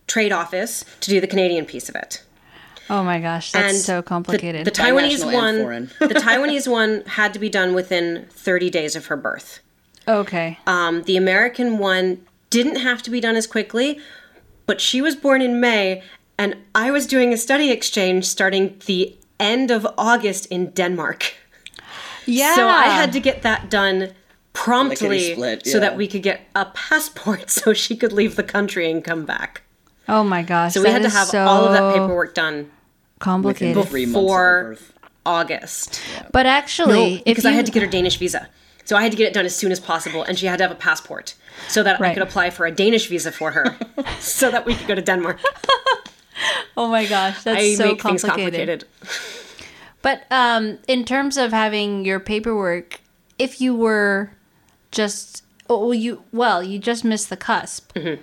Trade 0.07 0.31
Office 0.31 0.85
to 1.01 1.09
do 1.09 1.19
the 1.19 1.27
Canadian 1.27 1.65
piece 1.65 1.89
of 1.89 1.95
it. 1.95 2.23
Oh 2.89 3.03
my 3.03 3.19
gosh, 3.19 3.51
that's 3.51 3.73
And 3.73 3.77
so 3.81 4.01
complicated. 4.01 4.65
The, 4.65 4.71
the 4.71 4.77
Taiwanese 4.77 5.23
one, 5.23 5.89
the 5.99 6.15
Taiwanese 6.15 6.67
one 6.69 7.03
had 7.07 7.33
to 7.33 7.39
be 7.39 7.49
done 7.49 7.73
within 7.73 8.27
30 8.29 8.69
days 8.69 8.95
of 8.95 9.05
her 9.07 9.17
birth. 9.17 9.59
okay, 10.07 10.57
Um, 10.67 11.03
the 11.03 11.15
American 11.17 11.77
one 11.77 12.25
didn't 12.49 12.75
have 12.77 13.01
to 13.03 13.09
be 13.09 13.19
done 13.21 13.35
as 13.35 13.47
quickly, 13.47 13.99
but 14.65 14.81
she 14.81 15.01
was 15.01 15.15
born 15.15 15.41
in 15.41 15.59
May, 15.59 16.03
and 16.37 16.55
I 16.75 16.91
was 16.91 17.07
doing 17.07 17.31
a 17.33 17.37
study 17.37 17.71
exchange 17.71 18.25
starting 18.25 18.75
the 18.85 19.15
end 19.39 19.71
of 19.71 19.87
August 19.97 20.45
in 20.47 20.71
Denmark. 20.71 21.33
yeah. 22.25 22.55
So 22.55 22.67
I 22.67 22.87
had 22.87 23.13
to 23.13 23.19
get 23.19 23.41
that 23.43 23.69
done 23.69 24.11
promptly 24.53 25.33
split, 25.33 25.65
so 25.65 25.79
that 25.79 25.97
we 25.97 26.07
could 26.07 26.21
get 26.21 26.41
a 26.55 26.65
passport 26.65 27.49
so 27.57 27.73
she 27.73 27.95
could 27.95 28.11
leave 28.13 28.35
the 28.35 28.43
country 28.43 28.91
and 28.91 29.03
come 29.03 29.25
back. 29.25 29.61
Oh 30.07 30.23
my 30.23 30.43
gosh, 30.43 30.73
So 30.73 30.81
we 30.81 30.87
that 30.87 31.01
had 31.01 31.03
to 31.03 31.09
have 31.09 31.27
so 31.29 31.39
all 31.45 31.65
of 31.65 31.71
that 31.73 31.93
paperwork 31.93 32.35
done 32.35 32.69
complicated. 33.19 33.75
Within 33.75 33.89
three 33.89 34.05
months 34.05 34.17
of 34.17 34.21
her 34.21 34.27
before 34.27 34.63
birth. 34.63 34.93
August. 35.25 36.01
But 36.31 36.45
actually, 36.45 37.15
if 37.15 37.23
because 37.25 37.43
you, 37.43 37.51
I 37.51 37.53
had 37.53 37.65
to 37.65 37.71
get 37.71 37.83
her 37.83 37.89
Danish 37.89 38.17
visa. 38.17 38.49
So 38.85 38.97
I 38.97 39.03
had 39.03 39.11
to 39.11 39.17
get 39.17 39.27
it 39.27 39.33
done 39.33 39.45
as 39.45 39.55
soon 39.55 39.71
as 39.71 39.79
possible, 39.79 40.23
and 40.23 40.37
she 40.37 40.45
had 40.45 40.57
to 40.57 40.63
have 40.63 40.71
a 40.71 40.75
passport 40.75 41.35
so 41.69 41.83
that 41.83 42.01
I 42.01 42.13
could 42.13 42.23
apply 42.23 42.49
for 42.49 42.65
a 42.65 42.71
Danish 42.71 43.07
visa 43.07 43.31
for 43.31 43.51
her, 43.51 43.77
so 44.19 44.51
that 44.51 44.65
we 44.65 44.75
could 44.75 44.87
go 44.87 44.95
to 44.95 45.01
Denmark. 45.01 45.39
Oh 46.75 46.87
my 46.87 47.05
gosh, 47.05 47.43
that's 47.43 47.59
I 47.59 47.75
so 47.75 47.85
make 47.85 48.01
things 48.01 48.23
complicated. 48.23 48.85
complicated. 48.85 48.85
But 50.01 50.23
um, 50.31 50.79
in 50.87 51.05
terms 51.05 51.37
of 51.37 51.51
having 51.51 52.03
your 52.03 52.19
paperwork, 52.19 52.99
if 53.37 53.61
you 53.61 53.75
were 53.75 54.31
just 54.91 55.43
oh 55.69 55.85
well, 55.85 55.93
you 55.93 56.23
well 56.31 56.63
you 56.63 56.79
just 56.79 57.05
missed 57.05 57.29
the 57.29 57.37
cusp. 57.37 57.93
Mm-hmm. 57.93 58.21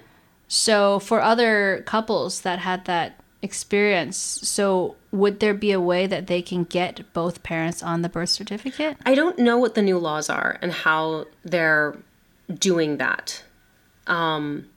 So 0.49 0.99
for 0.99 1.23
other 1.23 1.85
couples 1.87 2.41
that 2.41 2.59
had 2.59 2.85
that 2.87 3.20
experience, 3.43 4.17
so 4.17 4.97
would 5.11 5.41
there 5.41 5.55
be 5.55 5.73
a 5.73 5.81
way 5.81 6.07
that 6.07 6.27
they 6.27 6.43
can 6.43 6.65
get 6.65 7.13
both 7.13 7.43
parents 7.43 7.83
on 7.83 8.03
the 8.03 8.09
birth 8.09 8.29
certificate? 8.29 8.97
I 9.07 9.15
don't 9.15 9.39
know 9.39 9.57
what 9.57 9.75
the 9.75 9.83
new 9.83 9.99
laws 9.99 10.29
are 10.29 10.59
and 10.61 10.73
how 10.73 11.27
they're 11.43 11.97
doing 12.53 12.99
that. 12.99 13.43
Um, 14.07 14.69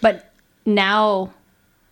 but 0.00 0.32
now, 0.66 1.32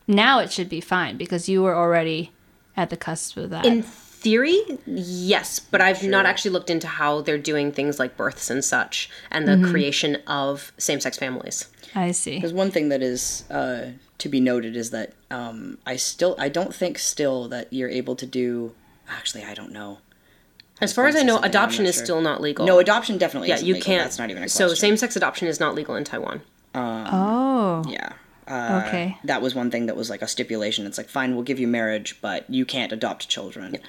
now 0.06 0.40
it 0.40 0.52
should 0.52 0.68
be 0.68 0.80
fine 0.80 1.16
because 1.16 1.48
you 1.48 1.62
were 1.62 1.74
already 1.74 2.32
at 2.76 2.90
the 2.90 2.96
cusp 2.96 3.36
of 3.36 3.50
that. 3.50 3.64
In 3.64 3.82
theory, 3.82 4.60
yes, 4.86 5.58
but 5.58 5.80
I've 5.80 6.02
not 6.02 6.26
actually 6.26 6.50
looked 6.50 6.68
into 6.68 6.86
how 6.86 7.22
they're 7.22 7.38
doing 7.38 7.72
things 7.72 7.98
like 7.98 8.16
births 8.16 8.50
and 8.50 8.62
such, 8.64 9.08
and 9.30 9.48
the 9.48 9.52
mm-hmm. 9.52 9.70
creation 9.70 10.16
of 10.26 10.72
same-sex 10.76 11.16
families. 11.16 11.68
I 11.94 12.12
see. 12.12 12.36
Because 12.36 12.52
one 12.52 12.70
thing 12.70 12.88
that 12.90 13.02
is 13.02 13.44
uh, 13.50 13.90
to 14.18 14.28
be 14.28 14.40
noted 14.40 14.76
is 14.76 14.90
that 14.90 15.12
um, 15.30 15.78
I 15.86 15.96
still 15.96 16.34
I 16.38 16.48
don't 16.48 16.74
think 16.74 16.98
still 16.98 17.48
that 17.48 17.72
you're 17.72 17.88
able 17.88 18.16
to 18.16 18.26
do. 18.26 18.74
Actually, 19.08 19.44
I 19.44 19.54
don't 19.54 19.72
know. 19.72 19.98
As 20.80 20.92
far 20.92 21.06
as 21.06 21.16
I 21.16 21.22
know, 21.22 21.38
adoption 21.38 21.84
not 21.84 21.90
is 21.90 21.96
sure. 21.96 22.04
still 22.04 22.20
not 22.22 22.40
legal. 22.40 22.64
No, 22.64 22.78
adoption 22.78 23.18
definitely. 23.18 23.48
yeah, 23.48 23.56
isn't 23.56 23.66
you 23.66 23.74
legal. 23.74 23.86
can't. 23.86 24.04
That's 24.04 24.18
not 24.18 24.30
even 24.30 24.42
a 24.42 24.48
so 24.48 24.72
same-sex 24.72 25.14
adoption 25.14 25.46
is 25.46 25.60
not 25.60 25.74
legal 25.74 25.94
in 25.94 26.04
Taiwan. 26.04 26.40
Oh, 26.74 27.84
Yeah. 27.88 28.12
Uh, 28.48 28.82
okay. 28.84 29.16
That 29.24 29.42
was 29.42 29.54
one 29.54 29.70
thing 29.70 29.86
that 29.86 29.96
was 29.96 30.10
like 30.10 30.22
a 30.22 30.26
stipulation. 30.26 30.84
It's 30.84 30.98
like, 30.98 31.08
fine, 31.08 31.34
we'll 31.34 31.44
give 31.44 31.60
you 31.60 31.68
marriage, 31.68 32.18
but 32.20 32.50
you 32.50 32.64
can't 32.64 32.92
adopt 32.92 33.28
children. 33.28 33.76
Still 33.76 33.84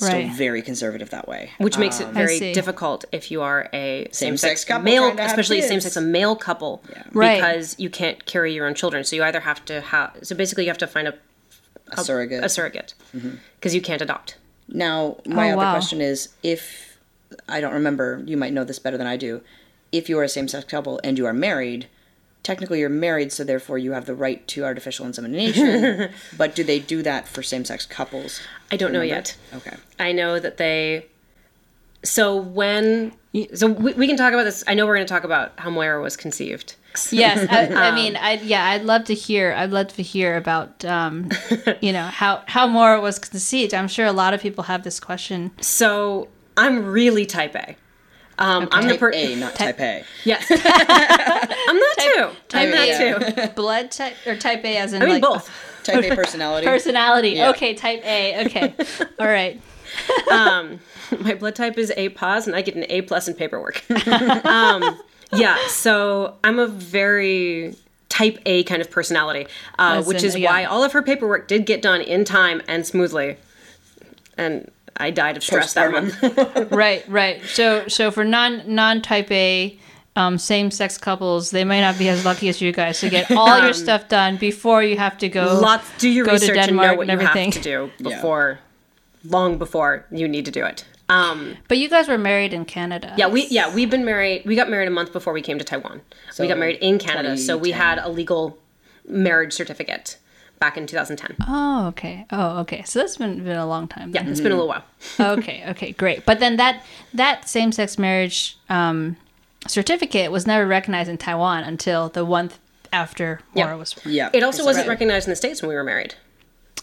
Right. 0.00 0.30
very 0.30 0.60
conservative 0.62 1.10
that 1.10 1.26
way. 1.26 1.50
which 1.58 1.78
makes 1.78 2.00
it 2.00 2.04
um, 2.04 2.10
I 2.10 2.26
very 2.26 2.52
difficult 2.52 3.04
if 3.12 3.30
you 3.30 3.40
are 3.42 3.68
a 3.72 4.08
Same-sex 4.12 4.18
same-sex 4.18 4.64
couple 4.64 4.84
male, 4.84 5.02
trying 5.04 5.18
have 5.18 5.30
especially 5.30 5.58
a 5.60 5.62
same-sex 5.62 5.96
a 5.96 6.00
male 6.00 6.36
couple, 6.36 6.82
Right. 7.12 7.36
because 7.36 7.78
you 7.78 7.88
can't 7.90 8.24
carry 8.26 8.52
your 8.54 8.66
own 8.66 8.74
children. 8.74 9.04
So 9.04 9.16
you 9.16 9.22
either 9.24 9.40
have 9.40 9.64
to 9.66 9.80
have, 9.80 10.16
so 10.22 10.34
basically 10.34 10.64
you 10.64 10.70
have 10.70 10.78
to 10.78 10.86
find 10.86 11.08
a, 11.08 11.14
a 11.92 12.04
surrogate. 12.04 12.44
a 12.44 12.48
surrogate 12.48 12.94
mm-hmm. 13.16 13.36
because 13.58 13.74
you 13.74 13.80
can't 13.80 14.02
adopt. 14.02 14.36
Now, 14.68 15.16
my 15.26 15.48
Oh, 15.50 15.52
other 15.52 15.56
wow. 15.58 15.72
question 15.72 16.00
is 16.00 16.30
if 16.42 16.98
I 17.48 17.60
don't 17.60 17.72
remember, 17.72 18.22
you 18.26 18.36
might 18.36 18.52
know 18.52 18.64
this 18.64 18.78
better 18.78 18.98
than 18.98 19.06
I 19.06 19.16
do. 19.16 19.40
If 19.92 20.08
you 20.08 20.18
are 20.18 20.24
a 20.24 20.28
same 20.28 20.48
sex 20.48 20.64
couple 20.64 21.00
and 21.04 21.16
you 21.16 21.26
are 21.26 21.32
married, 21.32 21.86
technically 22.46 22.78
you're 22.78 22.88
married, 22.88 23.32
so 23.32 23.42
therefore 23.42 23.76
you 23.76 23.90
have 23.92 24.06
the 24.06 24.14
right 24.14 24.46
to 24.48 24.64
artificial 24.64 25.04
insemination. 25.04 26.10
but 26.38 26.54
do 26.54 26.62
they 26.62 26.78
do 26.78 27.02
that 27.02 27.26
for 27.26 27.42
same 27.42 27.64
sex 27.64 27.84
couples? 27.84 28.40
I 28.70 28.76
don't 28.76 28.92
know 28.92 29.02
yet. 29.02 29.36
Okay. 29.52 29.76
I 29.98 30.12
know 30.12 30.38
that 30.38 30.56
they. 30.56 31.06
So 32.04 32.36
when 32.36 33.12
so 33.54 33.66
we, 33.66 33.92
we 33.94 34.06
can 34.06 34.16
talk 34.16 34.32
about 34.32 34.44
this. 34.44 34.62
I 34.68 34.74
know 34.74 34.86
we're 34.86 34.94
going 34.94 35.06
to 35.06 35.12
talk 35.12 35.24
about 35.24 35.58
how 35.58 35.70
Moira 35.70 36.00
was 36.00 36.16
conceived. 36.16 36.76
Yes, 37.10 37.46
I, 37.50 37.66
I 37.84 37.88
Um, 37.88 37.94
mean, 37.96 38.16
I 38.16 38.34
yeah, 38.34 38.64
I'd 38.70 38.84
love 38.84 39.04
to 39.06 39.14
hear. 39.14 39.52
I'd 39.52 39.70
love 39.72 39.88
to 39.88 40.02
hear 40.02 40.36
about, 40.36 40.84
um, 40.84 41.28
you 41.80 41.92
know, 41.92 42.04
how 42.06 42.42
how 42.46 42.66
Moira 42.68 43.00
was 43.00 43.18
conceived. 43.18 43.74
I'm 43.74 43.88
sure 43.88 44.06
a 44.06 44.12
lot 44.12 44.34
of 44.34 44.40
people 44.40 44.64
have 44.64 44.84
this 44.84 45.00
question. 45.00 45.50
So 45.60 46.28
I'm 46.56 46.84
really 46.86 47.26
type 47.26 47.56
A. 47.56 47.76
Um, 48.38 48.68
I'm 48.70 48.84
the 48.84 48.90
Type 48.90 49.00
per- 49.00 49.12
A, 49.14 49.34
not 49.36 49.54
type 49.54 49.80
A. 49.80 50.04
Yes, 50.24 50.46
I'm 50.50 50.58
that 50.58 51.94
too. 51.98 52.22
I'm 52.24 52.36
Type 52.48 52.70
that 52.72 53.00
A, 53.36 53.46
too. 53.46 53.52
blood 53.56 53.90
type 53.90 54.14
or 54.26 54.36
type 54.36 54.64
A 54.64 54.76
as 54.76 54.92
in 54.92 55.02
I 55.02 55.06
mean 55.06 55.14
like 55.14 55.22
both. 55.22 55.50
Type 55.84 56.04
A 56.04 56.14
personality. 56.16 56.66
personality. 56.66 57.28
Yeah. 57.30 57.50
Okay, 57.50 57.74
type 57.74 58.04
A. 58.04 58.44
Okay, 58.46 58.74
all 59.18 59.26
right. 59.26 59.60
My 61.20 61.34
blood 61.34 61.54
type 61.54 61.78
is 61.78 61.92
A 61.96 62.08
pos, 62.10 62.46
and 62.46 62.56
I 62.56 62.62
get 62.62 62.74
an 62.74 62.84
A 62.88 63.02
plus 63.02 63.28
in 63.28 63.34
paperwork. 63.34 63.82
um, 64.44 65.00
yeah, 65.32 65.56
so 65.68 66.34
I'm 66.44 66.58
a 66.58 66.66
very 66.66 67.74
type 68.08 68.38
A 68.46 68.64
kind 68.64 68.82
of 68.82 68.90
personality, 68.90 69.46
uh, 69.78 70.02
which 70.02 70.18
in- 70.22 70.24
is 70.26 70.36
yeah. 70.36 70.50
why 70.50 70.64
all 70.64 70.82
of 70.84 70.92
her 70.92 71.02
paperwork 71.02 71.48
did 71.48 71.64
get 71.66 71.80
done 71.82 72.00
in 72.00 72.24
time 72.24 72.60
and 72.68 72.84
smoothly. 72.86 73.36
And 74.36 74.70
I 74.98 75.10
died 75.10 75.36
of 75.36 75.42
stress 75.42 75.74
that 75.74 75.90
Postpartum. 75.90 76.56
month. 76.58 76.72
Right, 76.84 77.04
right. 77.08 77.42
So, 77.44 77.86
so 77.88 78.10
for 78.10 78.24
non 78.24 78.62
non 78.74 79.02
type 79.02 79.30
A, 79.30 79.78
um, 80.16 80.38
same 80.38 80.70
sex 80.70 80.96
couples, 80.98 81.50
they 81.50 81.64
may 81.64 81.80
not 81.80 81.98
be 81.98 82.08
as 82.08 82.24
lucky 82.24 82.48
as 82.48 82.60
you 82.60 82.72
guys 82.72 83.00
to 83.00 83.10
get 83.10 83.30
all 83.36 83.62
your 83.62 83.72
stuff 83.74 84.08
done 84.08 84.36
before 84.38 84.82
you 84.82 84.96
have 84.96 85.18
to 85.18 85.28
go. 85.28 85.58
Lots. 85.60 85.86
Do 85.98 86.08
your 86.08 86.24
go 86.24 86.30
to 86.30 86.40
research 86.40 86.56
and 86.56 86.66
Denmark 86.68 86.90
know 86.92 86.96
what 86.96 87.10
and 87.10 87.20
you 87.20 87.26
have 87.26 87.52
to 87.54 87.60
do 87.60 87.90
Yeah. 87.98 88.16
before, 88.16 88.58
long 89.24 89.58
before 89.58 90.06
you 90.10 90.26
need 90.28 90.44
to 90.46 90.50
do 90.50 90.64
it. 90.64 90.84
Um, 91.08 91.56
But 91.68 91.78
you 91.78 91.88
guys 91.88 92.08
were 92.08 92.18
married 92.18 92.52
in 92.52 92.64
Canada. 92.64 93.14
yeah, 93.16 93.28
we 93.28 93.46
yeah 93.48 93.72
we've 93.72 93.90
been 93.90 94.04
married. 94.04 94.42
We 94.44 94.56
got 94.56 94.68
married 94.68 94.88
a 94.88 94.90
month 94.90 95.12
before 95.12 95.32
we 95.32 95.40
came 95.42 95.58
to 95.58 95.64
Taiwan. 95.64 96.00
So 96.32 96.42
we 96.42 96.48
got 96.48 96.58
married 96.58 96.78
in 96.80 96.98
Canada, 96.98 97.36
so 97.36 97.56
we 97.56 97.70
had 97.72 97.98
a 97.98 98.08
legal 98.08 98.58
marriage 99.08 99.52
certificate 99.52 100.16
back 100.58 100.76
in 100.76 100.86
2010. 100.86 101.36
Oh, 101.48 101.88
okay. 101.88 102.26
Oh, 102.30 102.58
okay. 102.60 102.82
So 102.84 102.98
that's 102.98 103.16
been 103.16 103.44
been 103.44 103.56
a 103.56 103.66
long 103.66 103.88
time. 103.88 104.12
Yeah, 104.14 104.22
then. 104.22 104.32
it's 104.32 104.40
been 104.40 104.52
a 104.52 104.54
little 104.54 104.68
while. 104.68 104.84
okay. 105.38 105.64
Okay. 105.68 105.92
Great. 105.92 106.24
But 106.24 106.40
then 106.40 106.56
that 106.56 106.84
that 107.14 107.48
same 107.48 107.72
sex 107.72 107.98
marriage 107.98 108.56
um, 108.68 109.16
certificate 109.66 110.30
was 110.32 110.46
never 110.46 110.66
recognized 110.66 111.10
in 111.10 111.18
Taiwan 111.18 111.64
until 111.64 112.08
the 112.08 112.24
one 112.24 112.48
th- 112.48 112.60
after 112.92 113.40
Moira 113.54 113.70
Yeah. 113.70 113.74
was. 113.76 113.96
Yeah. 114.04 114.30
It 114.32 114.42
also 114.42 114.64
wasn't 114.64 114.86
Right. 114.86 114.94
recognized 114.94 115.26
in 115.26 115.30
the 115.30 115.36
states 115.36 115.62
when 115.62 115.68
we 115.68 115.74
were 115.74 115.84
married. 115.84 116.14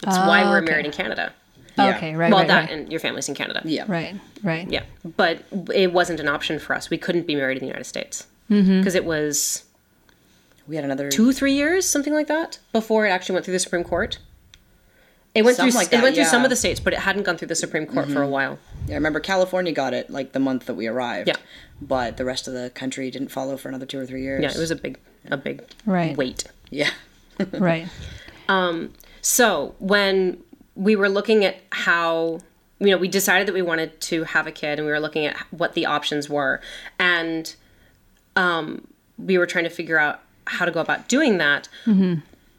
That's 0.01 0.17
why 0.17 0.43
we 0.43 0.49
were 0.49 0.57
okay. 0.57 0.65
married 0.71 0.85
in 0.85 0.91
Canada. 0.91 1.33
Yeah. 1.77 1.95
Okay. 1.97 2.15
Right. 2.15 2.29
well, 2.29 2.41
right. 2.41 2.47
that 2.49 2.69
right. 2.69 2.71
and 2.71 2.91
your 2.91 2.99
family's 2.99 3.27
in 3.29 3.35
Canada. 3.35 3.61
Yeah. 3.63 3.85
Right. 3.87 4.15
Right. 4.43 4.69
Yeah, 4.69 4.83
but 5.17 5.43
it 5.73 5.91
wasn't 5.91 6.19
an 6.19 6.27
option 6.27 6.59
for 6.59 6.75
us. 6.75 6.89
We 6.89 6.97
couldn't 6.99 7.25
be 7.25 7.35
married 7.35 7.57
in 7.57 7.61
the 7.61 7.67
United 7.67 7.85
States 7.85 8.27
because 8.49 8.93
it 8.93 9.05
was 9.05 9.63
We 10.67 10.75
had 10.75 10.85
another 10.85 11.09
two, 11.09 11.31
three 11.33 11.53
years, 11.53 11.85
something 11.87 12.13
like 12.13 12.27
that, 12.27 12.59
before 12.71 13.05
it 13.05 13.09
actually 13.09 13.33
went 13.33 13.45
through 13.45 13.53
the 13.53 13.59
Supreme 13.59 13.83
Court. 13.83 14.17
It 15.35 15.43
went 15.43 15.57
Something 15.57 15.71
through. 15.71 15.79
like 15.79 15.87
it 15.87 15.91
that, 15.91 16.03
went 16.03 16.15
through 16.15 16.25
some 16.25 16.43
of 16.43 16.51
the 16.51 16.55
states, 16.55 16.79
but 16.79 16.93
it 16.93 16.99
hadn't 16.99 17.23
gone 17.23 17.37
through 17.37 17.47
the 17.47 17.55
Supreme 17.55 17.87
Court 17.87 18.07
for 18.09 18.21
a 18.21 18.27
while. 18.27 18.59
Yeah, 18.85 18.93
I 18.93 18.95
remember 18.97 19.19
California 19.19 19.71
got 19.71 19.91
it 19.93 20.11
like 20.11 20.31
the 20.31 20.39
month 20.39 20.67
that 20.67 20.75
we 20.75 20.85
arrived. 20.85 21.27
Yeah. 21.27 21.37
But 21.81 22.17
the 22.17 22.23
rest 22.25 22.47
of 22.47 22.53
the 22.53 22.69
country 22.69 23.09
didn't 23.09 23.29
follow 23.29 23.57
for 23.57 23.67
another 23.67 23.87
two 23.87 23.99
or 23.99 24.05
three 24.05 24.21
years. 24.21 24.43
Yeah, 24.43 24.51
it 24.51 24.57
was 24.59 24.69
a 24.69 24.75
big, 24.75 24.99
a 25.31 25.35
big 25.37 25.63
Right. 25.85 26.15
wait. 26.15 26.43
Yeah. 26.69 26.91
Right. 27.51 27.87
So 29.21 29.75
when 29.79 30.43
we 30.75 30.95
were 30.95 31.09
looking 31.09 31.45
at 31.45 31.57
how, 31.71 32.39
you 32.79 32.87
know, 32.91 32.97
we 32.97 33.07
decided 33.07 33.47
that 33.47 33.53
we 33.53 33.61
wanted 33.61 33.99
to 34.01 34.25
have 34.25 34.47
a 34.47 34.51
kid, 34.51 34.79
and 34.79 34.85
we 34.85 34.91
were 34.91 34.99
looking 34.99 35.25
at 35.25 35.37
what 35.51 35.73
the 35.73 35.85
options 35.85 36.29
were, 36.29 36.61
and 36.99 37.55
um, 38.35 38.87
we 39.17 39.37
were 39.37 39.45
trying 39.45 39.63
to 39.63 39.69
figure 39.69 39.97
out 39.97 40.19
how 40.47 40.65
to 40.65 40.71
go 40.71 40.79
about 40.81 41.07
doing 41.07 41.37
that. 41.37 41.67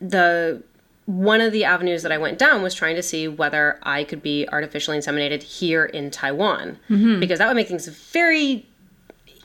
The 0.01 0.63
one 1.07 1.41
of 1.43 1.53
the 1.53 1.65
avenues 1.65 2.03
that 2.03 2.13
I 2.13 2.19
went 2.19 2.39
down 2.39 2.63
was 2.63 2.75
trying 2.75 2.97
to 2.97 3.03
see 3.03 3.29
whether 3.29 3.79
I 3.83 4.05
could 4.05 4.23
be 4.23 4.49
artificially 4.51 4.97
inseminated 4.97 5.43
here 5.43 5.85
in 5.85 6.11
Taiwan, 6.11 6.79
because 7.21 7.39
that 7.41 7.47
would 7.47 7.57
make 7.57 7.69
things 7.69 7.87
very 7.89 8.67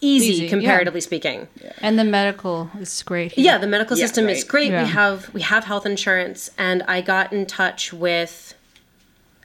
easy, 0.01 0.27
Easy, 0.27 0.43
yeah. 0.45 0.49
comparatively 0.49 1.01
speaking. 1.01 1.49
And 1.81 1.99
the 1.99 2.05
medical 2.05 2.71
is 2.79 3.03
great. 3.03 3.33
here. 3.33 3.43
Yeah, 3.43 3.57
the 3.57 3.67
medical 3.67 3.97
Yeah, 3.97 4.05
system 4.05 4.29
is 4.29 4.45
great. 4.45 4.71
Yeah. 4.71 4.83
We 4.83 4.89
have 4.91 5.33
we 5.33 5.41
have 5.41 5.65
health 5.65 5.85
insurance, 5.85 6.49
and 6.57 6.83
I 6.83 7.01
got 7.01 7.33
in 7.33 7.45
touch 7.45 7.91
with 7.91 8.53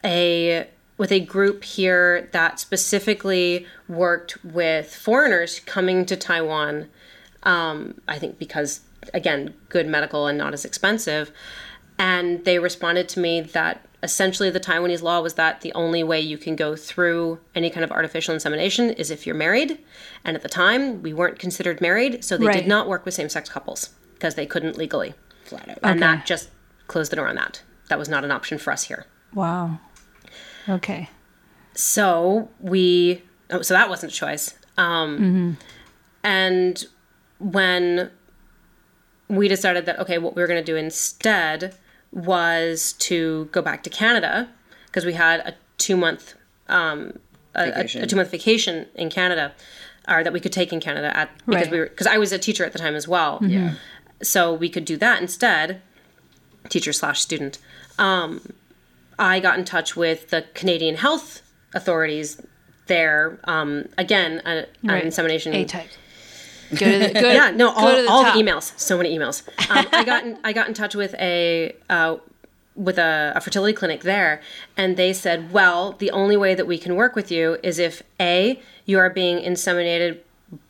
a 0.05 0.67
with 0.97 1.11
a 1.11 1.19
group 1.19 1.65
here 1.65 2.29
that 2.31 2.57
specifically 2.61 3.67
worked 3.89 4.43
with 4.45 4.95
foreigners 4.95 5.59
coming 5.59 6.05
to 6.05 6.15
Taiwan. 6.15 6.87
Um, 7.43 7.99
I 8.07 8.17
think 8.17 8.39
because 8.39 8.79
again, 9.13 9.53
good 9.69 9.87
medical 9.87 10.27
and 10.27 10.37
not 10.37 10.53
as 10.53 10.65
expensive. 10.65 11.31
And 11.97 12.43
they 12.45 12.59
responded 12.59 13.07
to 13.09 13.19
me 13.19 13.41
that 13.41 13.85
essentially 14.03 14.49
the 14.49 14.59
Taiwanese 14.59 15.01
law 15.01 15.21
was 15.21 15.35
that 15.35 15.61
the 15.61 15.73
only 15.73 16.03
way 16.03 16.19
you 16.19 16.37
can 16.37 16.55
go 16.55 16.75
through 16.75 17.39
any 17.55 17.69
kind 17.69 17.83
of 17.83 17.91
artificial 17.91 18.33
insemination 18.33 18.91
is 18.91 19.09
if 19.09 19.25
you're 19.25 19.35
married. 19.35 19.79
And 20.23 20.35
at 20.35 20.43
the 20.43 20.49
time, 20.49 21.01
we 21.01 21.13
weren't 21.13 21.39
considered 21.39 21.79
married, 21.81 22.23
so 22.23 22.37
they 22.37 22.45
Right. 22.47 22.57
did 22.57 22.67
not 22.67 22.87
work 22.87 23.05
with 23.05 23.13
same 23.13 23.29
sex 23.29 23.49
couples 23.49 23.89
because 24.13 24.35
they 24.35 24.45
couldn't 24.45 24.77
legally. 24.77 25.13
Flat 25.45 25.69
out. 25.69 25.77
And 25.83 25.91
Okay. 25.91 25.99
that 26.17 26.25
just 26.25 26.49
closed 26.87 27.11
the 27.11 27.15
door 27.15 27.27
on 27.27 27.35
that. 27.35 27.61
That 27.89 27.97
was 27.97 28.09
not 28.09 28.23
an 28.23 28.31
option 28.31 28.57
for 28.57 28.71
us 28.71 28.83
here. 28.83 29.05
Wow. 29.33 29.79
Okay. 30.67 31.09
So 31.73 32.49
we, 32.59 33.23
oh, 33.49 33.61
so 33.61 33.73
that 33.73 33.89
wasn't 33.89 34.11
a 34.11 34.15
choice. 34.15 34.53
Um, 34.77 35.57
And 36.23 36.83
when 37.39 38.09
we 39.27 39.47
decided 39.47 39.85
that, 39.87 39.99
okay, 39.99 40.17
what 40.17 40.35
we 40.35 40.41
were 40.41 40.47
going 40.47 40.63
to 40.63 40.71
do 40.71 40.75
instead 40.75 41.75
was 42.11 42.93
to 42.93 43.45
go 43.51 43.61
back 43.61 43.83
to 43.83 43.89
Canada 43.89 44.49
because 44.87 45.05
we 45.05 45.13
had 45.13 45.39
a 45.41 45.53
two 45.77 45.97
month, 45.97 46.35
um, 46.69 47.17
a, 47.55 47.81
a, 47.81 48.03
a 48.03 48.05
two 48.07 48.15
month 48.15 48.31
vacation 48.31 48.87
in 48.95 49.09
Canada, 49.09 49.53
or 50.07 50.23
that 50.23 50.31
we 50.33 50.39
could 50.39 50.53
take 50.53 50.71
in 50.71 50.79
Canada 50.79 51.15
at 51.17 51.29
because 51.45 51.63
Right. 51.63 51.71
we 51.71 51.79
were 51.79 51.85
because 51.87 52.07
I 52.07 52.17
was 52.17 52.31
a 52.31 52.39
teacher 52.39 52.63
at 52.65 52.73
the 52.73 52.79
time 52.79 52.95
as 52.95 53.07
well. 53.07 53.39
Yeah. 53.41 53.73
So 54.21 54.53
we 54.53 54.69
could 54.69 54.85
do 54.85 54.95
that 54.97 55.21
instead, 55.21 55.81
teacher 56.69 56.93
slash 56.93 57.19
student. 57.21 57.57
Um, 57.99 58.53
I 59.19 59.39
got 59.39 59.57
in 59.57 59.65
touch 59.65 59.95
with 59.95 60.29
the 60.29 60.45
Canadian 60.53 60.95
health 60.97 61.41
authorities 61.73 62.41
there. 62.87 63.39
Um, 63.45 63.89
again, 63.97 64.41
a, 64.45 64.49
an 64.49 64.65
Right. 64.83 65.03
insemination. 65.03 65.53
A 65.53 65.65
type. 65.65 65.89
Go 66.71 66.77
to 66.91 66.99
the, 66.99 67.13
go, 67.21 67.31
Yeah, 67.31 67.51
no, 67.51 67.69
all, 67.71 68.01
the 68.01 68.07
all 68.09 68.23
the 68.23 68.31
emails. 68.31 68.77
So 68.79 68.97
many 68.97 69.17
emails. 69.17 69.47
Um, 69.69 69.85
I 69.91 70.03
got 70.03 70.25
in, 70.25 70.37
I 70.43 70.53
got 70.53 70.67
in 70.67 70.73
touch 70.73 70.95
with 70.95 71.13
a 71.15 71.75
uh, 71.89 72.17
with 72.75 72.97
a, 72.97 73.33
a 73.35 73.41
fertility 73.41 73.73
clinic 73.73 74.01
there, 74.01 74.41
and 74.75 74.97
they 74.97 75.13
said, 75.13 75.51
well, 75.51 75.93
the 75.93 76.11
only 76.11 76.35
way 76.35 76.55
that 76.55 76.67
we 76.67 76.77
can 76.77 76.95
work 76.95 77.15
with 77.15 77.31
you 77.31 77.57
is 77.63 77.79
if 77.79 78.03
a 78.19 78.59
you 78.85 78.99
are 78.99 79.09
being 79.09 79.37
inseminated 79.37 80.19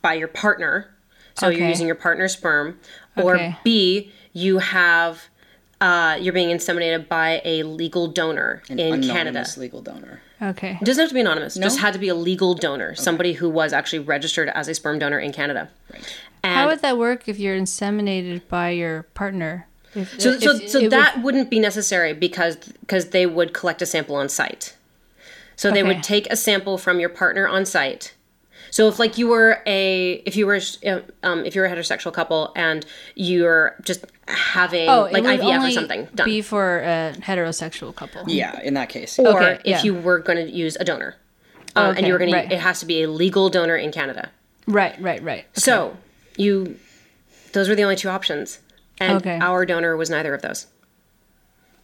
by 0.01 0.13
your 0.13 0.27
partner, 0.27 0.89
so 1.33 1.49
you're 1.49 1.67
using 1.67 1.87
your 1.87 1.95
partner's 1.95 2.33
sperm, 2.33 2.79
or 3.17 3.35
Okay. 3.35 3.57
b 3.63 4.11
you 4.33 4.59
have 4.59 5.23
uh, 5.85 6.15
you're 6.19 6.33
being 6.33 6.49
inseminated 6.49 7.07
by 7.07 7.41
a 7.45 7.61
legal 7.63 8.07
donor 8.07 8.63
in 8.69 8.77
Canada. 8.77 9.11
Anonymous 9.11 9.57
legal 9.57 9.81
donor. 9.81 10.19
Okay. 10.41 10.77
It 10.81 10.85
doesn't 10.85 11.01
have 11.01 11.09
to 11.09 11.13
be 11.13 11.19
anonymous. 11.21 11.55
It 11.55 11.61
Just 11.61 11.79
had 11.79 11.93
to 11.93 11.99
be 11.99 12.07
a 12.09 12.15
legal 12.15 12.55
donor, 12.55 12.95
somebody 12.95 13.33
who 13.33 13.47
was 13.49 13.71
actually 13.71 13.99
registered 13.99 14.49
as 14.49 14.67
a 14.67 14.73
sperm 14.73 14.97
donor 14.99 15.19
in 15.19 15.31
Canada. 15.31 15.69
And 16.43 16.53
How 16.53 16.67
would 16.67 16.81
that 16.81 16.97
work 16.97 17.27
if 17.27 17.37
you're 17.39 17.57
inseminated 17.57 18.41
by 18.49 18.71
your 18.71 19.03
partner? 19.13 19.67
If, 19.93 20.19
So, 20.19 20.37
so, 20.39 20.51
if- 20.55 20.69
so 20.69 20.79
it 20.79 20.83
would- 20.83 20.91
that 20.91 21.21
wouldn't 21.21 21.49
be 21.49 21.59
necessary 21.59 22.13
because 22.13 22.55
because 22.55 23.09
they 23.11 23.25
would 23.27 23.53
collect 23.53 23.81
a 23.81 23.85
sample 23.85 24.15
on 24.15 24.27
site. 24.27 24.73
So 25.55 25.71
they 25.71 25.83
would 25.83 26.03
take 26.03 26.25
a 26.31 26.35
sample 26.35 26.77
from 26.77 26.99
your 26.99 27.09
partner 27.09 27.47
on 27.47 27.65
site. 27.65 28.13
So 28.75 28.89
if 28.89 28.99
like 28.99 29.17
you 29.17 29.29
were 29.29 29.61
a 29.65 30.15
if 30.25 30.35
you 30.35 30.45
were 30.45 30.59
um, 31.23 31.45
if 31.45 31.55
you 31.55 31.61
were 31.61 31.67
a 31.67 31.71
heterosexual 31.73 32.11
couple 32.11 32.51
and 32.57 32.85
you're 33.15 33.73
just 33.85 34.03
having 34.27 34.89
Oh, 34.89 35.03
like 35.03 35.23
would 35.23 35.39
IVF 35.39 35.69
or 35.69 35.71
something 35.71 36.09
done, 36.13 36.25
Be 36.25 36.41
for 36.41 36.79
a 36.79 37.13
heterosexual 37.21 37.95
couple. 37.95 38.25
Yeah, 38.27 38.59
in 38.61 38.73
that 38.73 38.89
case. 38.89 39.17
or 39.17 39.29
Okay, 39.41 39.53
if 39.63 39.65
yeah. 39.65 39.83
you 39.83 39.93
were 39.95 40.19
going 40.19 40.45
to 40.45 40.51
use 40.51 40.75
a 40.77 40.83
donor, 40.83 41.15
um, 41.77 41.95
and 41.95 42.05
you 42.05 42.11
were 42.11 42.19
going 42.19 42.33
right. 42.33 42.49
to, 42.49 42.55
it 42.55 42.59
has 42.59 42.81
to 42.81 42.85
be 42.85 43.03
a 43.03 43.07
legal 43.09 43.49
donor 43.49 43.77
in 43.77 43.93
Canada. 43.93 44.29
Right, 44.67 44.99
right, 45.01 45.23
right. 45.23 45.45
So 45.57 45.95
you, 46.35 46.77
those 47.53 47.69
were 47.69 47.75
the 47.75 47.83
only 47.83 47.95
two 47.95 48.09
options, 48.09 48.59
and 48.99 49.19
Okay. 49.19 49.39
our 49.39 49.65
donor 49.65 49.95
was 49.95 50.09
neither 50.09 50.33
of 50.33 50.41
those. 50.41 50.67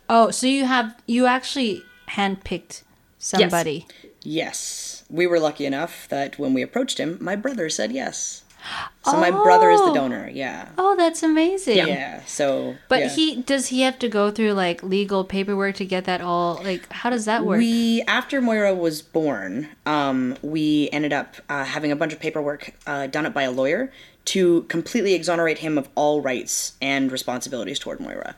Oh, 0.10 0.30
so 0.30 0.46
you 0.46 0.66
have 0.66 1.02
you 1.08 1.26
actually 1.26 1.84
handpicked 2.10 2.84
somebody. 3.18 3.86
Yes. 4.04 4.11
We 4.24 5.28
were 5.28 5.40
lucky 5.40 5.66
enough 5.66 6.08
that 6.10 6.40
when 6.40 6.54
we 6.54 6.62
approached 6.62 6.98
him, 7.00 7.18
my 7.20 7.36
brother 7.36 7.70
said 7.70 7.92
yes. 7.92 8.44
So 9.04 9.18
my 9.18 9.32
brother 9.32 9.72
is 9.72 9.80
the 9.80 9.88
Oh. 9.88 9.94
donor, 9.94 10.30
yeah. 10.32 10.68
Oh, 10.78 10.96
that's 10.96 11.24
amazing. 11.24 11.78
Yeah, 11.78 12.24
so. 12.26 12.76
But 12.90 13.00
yeah. 13.00 13.10
he 13.10 13.42
does 13.42 13.68
he 13.68 13.82
have 13.82 13.98
to 14.00 14.08
go 14.08 14.30
through 14.30 14.54
like 14.54 14.84
legal 14.84 15.24
paperwork 15.24 15.76
to 15.78 15.86
get 15.86 16.06
that 16.06 16.22
all 16.22 16.62
like 16.64 16.88
how 16.92 17.10
does 17.10 17.26
that 17.26 17.44
work? 17.44 17.58
We 17.58 18.04
after 18.04 18.40
Moira 18.40 18.76
was 18.76 19.02
born, 19.02 19.70
um, 19.88 20.38
we 20.44 20.90
ended 20.92 21.12
up 21.12 21.38
uh, 21.50 21.64
having 21.66 21.92
a 21.92 21.96
bunch 21.96 22.14
of 22.14 22.20
paperwork 22.20 22.76
uh, 22.86 23.08
done 23.08 23.26
up 23.26 23.34
by 23.34 23.44
a 23.44 23.52
lawyer 23.52 23.92
to 24.26 24.62
completely 24.64 25.16
exonerate 25.16 25.58
him 25.58 25.80
of 25.80 25.90
all 25.96 26.22
rights 26.22 26.74
and 26.80 27.12
responsibilities 27.12 27.80
toward 27.80 28.00
Moira. 28.00 28.36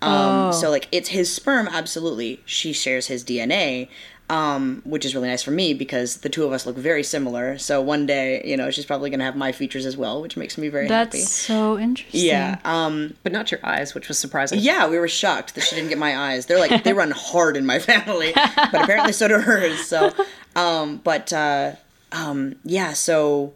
Um, 0.00 0.54
So 0.54 0.70
like 0.70 0.88
it's 0.90 1.10
his 1.10 1.30
sperm, 1.32 1.68
absolutely. 1.68 2.40
She 2.46 2.72
shares 2.72 3.08
his 3.08 3.22
DNA, 3.22 3.88
um, 4.28 4.82
which 4.84 5.04
is 5.04 5.14
really 5.14 5.28
nice 5.28 5.42
for 5.42 5.52
me 5.52 5.72
because 5.72 6.18
the 6.18 6.28
two 6.28 6.44
of 6.44 6.52
us 6.52 6.66
look 6.66 6.76
very 6.76 7.02
similar. 7.04 7.58
So 7.58 7.80
one 7.80 8.06
day, 8.06 8.42
you 8.44 8.56
know, 8.56 8.70
she's 8.70 8.84
probably 8.84 9.08
gonna 9.10 9.24
have 9.24 9.36
my 9.36 9.52
features 9.52 9.86
as 9.86 9.96
well, 9.96 10.20
which 10.20 10.36
makes 10.36 10.58
me 10.58 10.68
very 10.68 10.88
that's 10.88 11.14
happy. 11.14 11.18
That's 11.22 11.30
so 11.32 11.78
interesting. 11.78 12.24
Yeah. 12.26 12.58
Um, 12.64 13.14
But 13.22 13.32
not 13.32 13.50
your 13.52 13.60
eyes, 13.62 13.94
which 13.94 14.08
was 14.08 14.18
surprising. 14.18 14.58
yeah, 14.58 14.88
we 14.88 14.98
were 14.98 15.06
shocked 15.08 15.54
that 15.54 15.62
she 15.62 15.76
didn't 15.76 15.90
get 15.90 15.98
my 15.98 16.16
eyes. 16.16 16.46
They're 16.46 16.58
like 16.58 16.82
they 16.82 16.92
run 16.92 17.10
hard 17.16 17.56
in 17.56 17.66
my 17.66 17.78
family, 17.78 18.32
but 18.34 18.82
apparently 18.82 19.12
so 19.12 19.28
do 19.28 19.38
hers. 19.38 19.86
So, 19.86 20.12
um, 20.56 20.96
but 21.04 21.32
uh, 21.32 21.72
um, 22.12 22.56
yeah, 22.64 22.94
so 22.94 23.54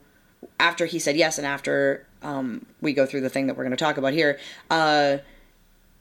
after 0.60 0.86
he 0.86 0.98
said 1.00 1.16
yes, 1.16 1.36
and 1.38 1.46
after 1.46 2.06
um, 2.22 2.66
we 2.80 2.92
go 2.92 3.06
through 3.06 3.22
the 3.22 3.28
thing 3.30 3.46
that 3.48 3.56
we're 3.56 3.64
going 3.64 3.76
to 3.76 3.82
talk 3.84 3.96
about 3.96 4.12
here, 4.12 4.38
uh, 4.70 5.18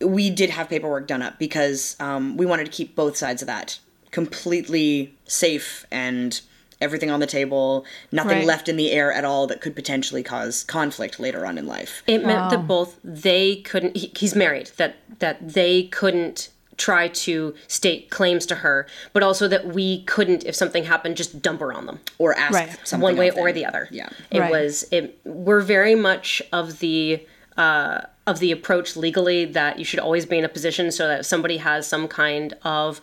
we 0.01 0.29
did 0.29 0.49
have 0.51 0.69
paperwork 0.69 1.07
done 1.07 1.21
up 1.21 1.39
because 1.39 1.95
um, 1.99 2.37
we 2.37 2.45
wanted 2.45 2.65
to 2.65 2.71
keep 2.71 2.95
both 2.95 3.17
sides 3.17 3.41
of 3.41 3.47
that 3.47 3.79
completely 4.11 5.13
safe 5.25 5.85
and 5.91 6.41
everything 6.81 7.11
on 7.11 7.19
the 7.19 7.27
table, 7.27 7.85
nothing 8.11 8.37
Right. 8.39 8.45
left 8.45 8.69
in 8.69 8.77
the 8.77 8.91
air 8.91 9.11
at 9.11 9.25
all 9.25 9.47
that 9.47 9.59
could 9.59 9.75
potentially 9.75 10.23
cause 10.23 10.63
conflict 10.63 11.19
later 11.19 11.45
on 11.45 11.57
in 11.57 11.67
life. 11.67 12.03
It 12.07 12.25
meant 12.25 12.49
that 12.51 12.67
both 12.67 12.95
they 13.03 13.57
couldn't. 13.57 13.97
He, 13.97 14.11
he's 14.15 14.33
married. 14.35 14.71
That 14.77 14.95
that 15.19 15.53
they 15.53 15.83
couldn't 15.83 16.49
try 16.77 17.09
to 17.09 17.53
state 17.67 18.09
claims 18.09 18.45
to 18.45 18.55
her, 18.55 18.87
but 19.11 19.21
also 19.21 19.49
that 19.49 19.67
we 19.67 20.01
couldn't, 20.03 20.45
if 20.45 20.55
something 20.55 20.85
happened, 20.85 21.17
just 21.17 21.41
dump 21.41 21.59
her 21.59 21.73
on 21.73 21.85
them. 21.85 21.99
Or 22.17 22.33
ask 22.37 22.53
Right. 22.53 22.69
something 22.85 23.03
one 23.03 23.17
way 23.17 23.27
of 23.27 23.35
them. 23.35 23.43
or 23.43 23.51
the 23.51 23.65
other. 23.65 23.89
Yeah. 23.91 24.07
It 24.31 24.39
Right. 24.39 24.49
was 24.51 24.85
it 24.89 25.19
we're 25.25 25.59
very 25.59 25.95
much 25.95 26.41
of 26.53 26.79
the 26.79 27.25
uh, 27.57 28.01
of 28.25 28.39
the 28.39 28.53
approach 28.53 28.95
legally 28.95 29.43
that 29.43 29.77
you 29.79 29.83
should 29.83 29.99
always 29.99 30.25
be 30.25 30.37
in 30.37 30.45
a 30.45 30.49
position 30.49 30.91
so 30.93 31.07
that 31.09 31.19
if 31.21 31.25
somebody 31.25 31.57
has 31.57 31.85
some 31.85 32.07
kind 32.07 32.53
of 32.63 33.01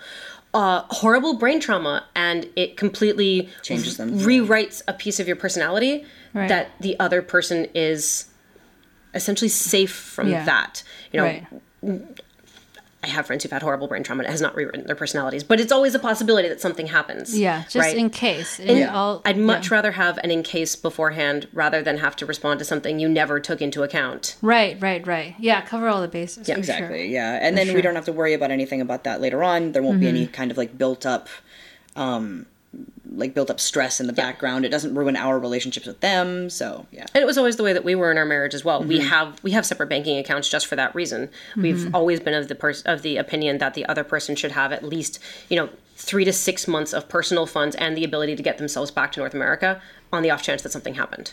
uh, 0.56 0.84
horrible 0.88 1.34
brain 1.34 1.60
trauma 1.60 2.04
and 2.14 2.48
it 2.56 2.76
completely 2.76 3.48
Changes 3.62 3.96
them. 3.98 4.10
rewrites 4.18 4.82
a 4.88 4.92
piece 4.94 5.20
of 5.20 5.26
your 5.26 5.36
personality 5.36 6.04
Right. 6.32 6.48
that 6.48 6.70
the 6.80 6.98
other 6.98 7.20
person 7.22 7.66
is 7.74 8.26
essentially 9.14 9.48
safe 9.50 9.92
from 9.94 10.28
Yeah. 10.28 10.44
that 10.46 10.82
you 11.12 11.18
know 11.20 11.24
Right. 11.24 11.46
I 13.06 13.10
have 13.10 13.26
friends 13.26 13.44
who've 13.44 13.52
had 13.52 13.62
horrible 13.62 13.86
brain 13.86 14.02
trauma. 14.02 14.24
It 14.24 14.30
has 14.30 14.40
not 14.40 14.56
rewritten 14.56 14.84
their 14.86 14.96
personalities, 14.96 15.44
but 15.44 15.60
it's 15.60 15.70
always 15.70 15.94
a 15.94 15.98
possibility 16.00 16.48
that 16.48 16.60
something 16.60 16.88
happens. 16.88 17.38
Yeah, 17.38 17.62
just 17.62 17.76
right? 17.76 17.96
in 17.96 18.10
case. 18.10 18.58
In 18.58 18.78
Yeah. 18.78 18.94
all, 18.94 19.22
I'd 19.24 19.38
much 19.38 19.70
yeah. 19.70 19.76
rather 19.76 19.92
have 19.92 20.18
an 20.18 20.32
in 20.32 20.42
case 20.42 20.74
beforehand 20.74 21.46
rather 21.52 21.82
than 21.82 21.98
have 21.98 22.16
to 22.16 22.26
respond 22.26 22.58
to 22.58 22.64
something 22.64 22.98
you 22.98 23.08
never 23.08 23.38
took 23.38 23.62
into 23.62 23.84
account. 23.84 24.36
Right, 24.42 24.76
right, 24.80 25.06
right. 25.06 25.36
Yeah, 25.38 25.60
cover 25.60 25.86
all 25.88 26.00
the 26.02 26.08
bases. 26.08 26.46
for 26.48 26.52
sure. 26.52 26.58
Exactly. 26.58 27.12
Yeah, 27.12 27.38
and 27.40 27.56
then 27.56 27.66
sure. 27.66 27.76
we 27.76 27.82
don't 27.82 27.94
have 27.94 28.06
to 28.06 28.12
worry 28.12 28.34
about 28.34 28.50
anything 28.50 28.80
about 28.80 29.04
that 29.04 29.20
later 29.20 29.44
on. 29.44 29.70
There 29.72 29.82
won't 29.82 30.00
be 30.00 30.08
any 30.08 30.26
kind 30.26 30.50
of 30.50 30.56
like 30.56 30.76
built 30.76 31.06
up, 31.06 31.28
um, 31.94 32.46
like 33.10 33.34
built 33.34 33.50
up 33.50 33.60
stress 33.60 34.00
in 34.00 34.06
the 34.06 34.12
background. 34.12 34.64
It 34.64 34.68
doesn't 34.68 34.94
ruin 34.94 35.16
our 35.16 35.38
relationships 35.38 35.86
with 35.86 36.00
them. 36.00 36.50
So 36.50 36.86
yeah. 36.92 37.06
And 37.14 37.22
it 37.22 37.26
was 37.26 37.38
always 37.38 37.56
the 37.56 37.62
way 37.62 37.72
that 37.72 37.84
we 37.84 37.94
were 37.94 38.10
in 38.10 38.18
our 38.18 38.24
marriage 38.26 38.54
as 38.54 38.64
well. 38.64 38.80
Mm-hmm. 38.80 38.88
We 38.88 38.98
have 39.00 39.42
we 39.42 39.50
have 39.52 39.64
separate 39.64 39.88
banking 39.88 40.18
accounts 40.18 40.48
just 40.48 40.66
for 40.66 40.76
that 40.76 40.94
reason. 40.94 41.30
We've 41.56 41.94
always 41.94 42.20
been 42.20 42.34
of 42.34 42.48
the 42.48 42.54
pers- 42.54 42.82
of 42.82 43.02
the 43.02 43.16
opinion 43.16 43.58
that 43.58 43.74
the 43.74 43.86
other 43.86 44.04
person 44.04 44.36
should 44.36 44.52
have 44.52 44.72
at 44.72 44.82
least 44.84 45.18
you 45.48 45.56
know 45.56 45.70
three 45.96 46.24
to 46.26 46.32
six 46.32 46.68
months 46.68 46.92
of 46.92 47.08
personal 47.08 47.46
funds 47.46 47.74
and 47.76 47.96
the 47.96 48.04
ability 48.04 48.36
to 48.36 48.42
get 48.42 48.58
themselves 48.58 48.90
back 48.90 49.12
to 49.12 49.20
North 49.20 49.32
America 49.34 49.80
on 50.12 50.22
the 50.22 50.30
off 50.30 50.42
chance 50.42 50.62
that 50.62 50.70
something 50.72 50.94
happened. 50.94 51.32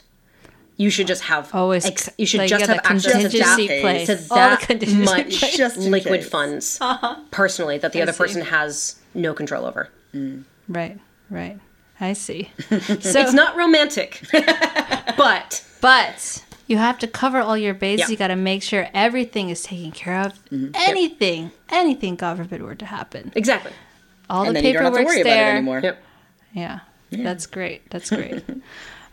You 0.77 0.89
should 0.89 1.05
just 1.05 1.23
have 1.23 1.53
Always 1.53 1.85
ex- 1.85 2.09
you 2.17 2.25
should 2.25 2.39
like, 2.39 2.49
just 2.49 2.61
get 2.61 2.69
have 2.69 2.83
that 2.83 2.91
access 2.91 3.11
to 3.11 3.19
contingency 3.19 3.67
that, 3.67 3.81
place. 3.81 4.07
to 4.07 4.15
that 4.33 4.59
contingency 4.61 5.05
much 5.05 5.39
place. 5.39 5.57
Just 5.57 5.77
in 5.77 5.91
liquid 5.91 6.21
case. 6.21 6.29
funds 6.29 6.79
personally 7.31 7.77
that 7.77 7.91
the 7.91 8.01
other 8.01 8.13
see. 8.13 8.17
person 8.17 8.41
has 8.41 8.95
no 9.13 9.33
control 9.33 9.65
over. 9.65 9.89
Right, 10.67 10.97
right. 11.29 11.59
I 11.99 12.13
see. 12.13 12.51
So, 12.69 13.19
It's 13.21 13.33
not 13.33 13.55
romantic, 13.55 14.21
but 15.17 15.63
but 15.81 16.43
you 16.67 16.77
have 16.77 16.97
to 16.99 17.07
cover 17.07 17.39
all 17.39 17.57
your 17.57 17.73
bases. 17.73 18.07
Yeah. 18.07 18.11
You 18.11 18.17
got 18.17 18.27
to 18.27 18.35
make 18.35 18.63
sure 18.63 18.87
everything 18.93 19.49
is 19.49 19.63
taken 19.63 19.91
care 19.91 20.21
of. 20.21 20.33
Mm-hmm. 20.49 20.71
Anything, 20.75 21.51
anything, 21.69 22.15
God 22.15 22.37
forbid, 22.37 22.61
were 22.61 22.75
to 22.75 22.85
happen. 22.85 23.31
exactly. 23.35 23.71
All 24.29 24.43
And 24.45 24.55
the 24.55 24.61
then 24.61 24.65
you 24.65 24.73
don't 24.73 24.83
have 24.83 24.93
to 24.93 24.97
paperwork's 24.99 25.15
worry 25.15 25.21
about 25.21 25.31
it 25.31 25.33
there. 25.35 25.51
anymore. 25.57 25.79
Yep. 25.83 26.03
Yeah, 26.53 26.79
that's 27.11 27.45
great. 27.45 27.89
That's 27.89 28.09
great. 28.17 28.43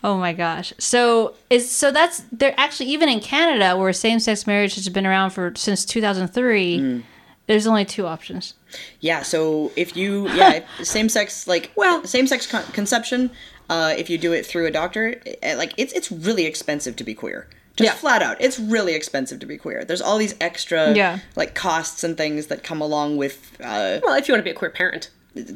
oh 0.05 0.17
my 0.17 0.33
gosh. 0.33 0.73
So 0.79 1.35
is 1.51 1.71
so 1.71 1.91
that's 1.91 2.23
there 2.33 2.55
actually 2.57 2.91
even 2.91 3.09
in 3.09 3.21
Canada 3.21 3.77
where 3.77 3.93
same-sex 3.93 4.47
marriage 4.47 4.75
has 4.77 4.89
been 4.89 5.07
around 5.07 5.31
for 5.31 5.53
since 5.57 5.85
2003. 5.85 6.79
Mm. 6.79 7.03
There's 7.47 7.67
only 7.67 7.85
two 7.85 8.07
options. 8.07 8.55
Yeah. 9.01 9.23
So 9.23 9.73
if 9.77 9.97
you 9.97 10.29
yeah 10.31 10.65
same 10.83 11.09
sex 11.09 11.47
like 11.47 11.71
Well- 11.77 12.05
same 12.07 12.27
sex 12.27 12.47
con- 12.47 12.65
conception, 12.73 13.31
uh, 13.69 13.95
if 13.97 14.11
you 14.11 14.19
do 14.19 14.33
it 14.33 14.45
through 14.47 14.67
a 14.67 14.71
doctor, 14.71 15.21
eh, 15.43 15.55
like 15.57 15.73
it's 15.77 15.93
it's 15.93 16.11
really 16.11 16.45
expensive 16.47 16.97
to 16.97 17.05
be 17.05 17.15
queer. 17.15 17.47
Just 17.77 17.89
Yeah. 17.89 17.95
flat 17.95 18.21
out, 18.23 18.37
it's 18.41 18.59
really 18.59 18.95
expensive 18.95 19.39
to 19.41 19.47
be 19.47 19.57
queer. 19.57 19.85
There's 19.85 20.03
all 20.03 20.19
these 20.19 20.35
extra 20.41 20.93
Yeah. 20.95 21.21
like 21.37 21.55
costs 21.55 22.03
and 22.05 22.17
things 22.17 22.49
that 22.49 22.63
come 22.63 22.81
along 22.81 23.17
with 23.17 23.53
uh, 23.61 24.01
Well, 24.03 24.15
if 24.19 24.27
you 24.29 24.35
want 24.35 24.41
to 24.41 24.45
be 24.45 24.51
a 24.51 24.55
queer 24.55 24.71
parent. 24.71 25.11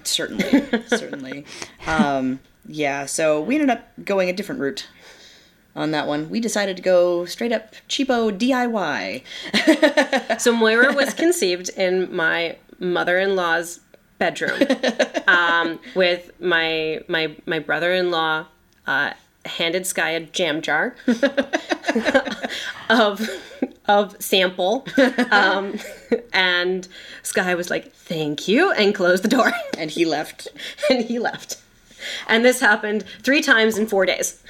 certainly 0.05 0.65
certainly 0.87 1.45
um 1.89 2.39
yeah 2.69 3.05
so 3.07 3.41
we 3.43 3.57
ended 3.57 3.69
up 3.71 3.89
going 4.05 4.29
a 4.31 4.33
different 4.33 4.61
route 4.61 4.87
on 5.75 5.91
that 5.91 6.07
one 6.07 6.31
we 6.31 6.39
decided 6.39 6.77
to 6.77 6.83
go 6.83 7.25
straight 7.25 7.51
up 7.51 7.75
cheapo 7.89 8.31
diy 8.31 9.21
So 10.41 10.53
Moira 10.53 10.93
was 10.95 11.13
conceived 11.25 11.71
in 11.71 12.15
my 12.15 12.57
mother-in-law's 12.79 13.81
bedroom 14.19 14.61
um, 15.27 15.79
with 15.95 16.31
my 16.41 17.01
my 17.09 17.35
my 17.47 17.59
brother-in-law 17.59 18.47
uh, 18.87 19.13
handed 19.45 19.87
Sky 19.87 20.11
a 20.11 20.21
jam 20.21 20.63
jar 20.63 20.95
of 22.91 23.29
of 23.87 24.17
sample, 24.23 24.87
um, 25.31 25.79
and 26.33 26.89
Sky 27.23 27.55
was 27.55 27.71
like, 27.71 27.93
"Thank 27.93 28.49
you," 28.49 28.73
and 28.73 28.95
closed 28.95 29.25
the 29.25 29.29
door, 29.29 29.53
and 29.79 29.91
he 29.91 30.05
left 30.05 30.49
and 30.91 31.05
he 31.05 31.19
left. 31.19 31.61
And 32.29 32.45
this 32.45 32.61
happened 32.61 33.05
three 33.23 33.41
times 33.41 33.79
in 33.79 33.87
four 33.87 34.05
days. 34.05 34.43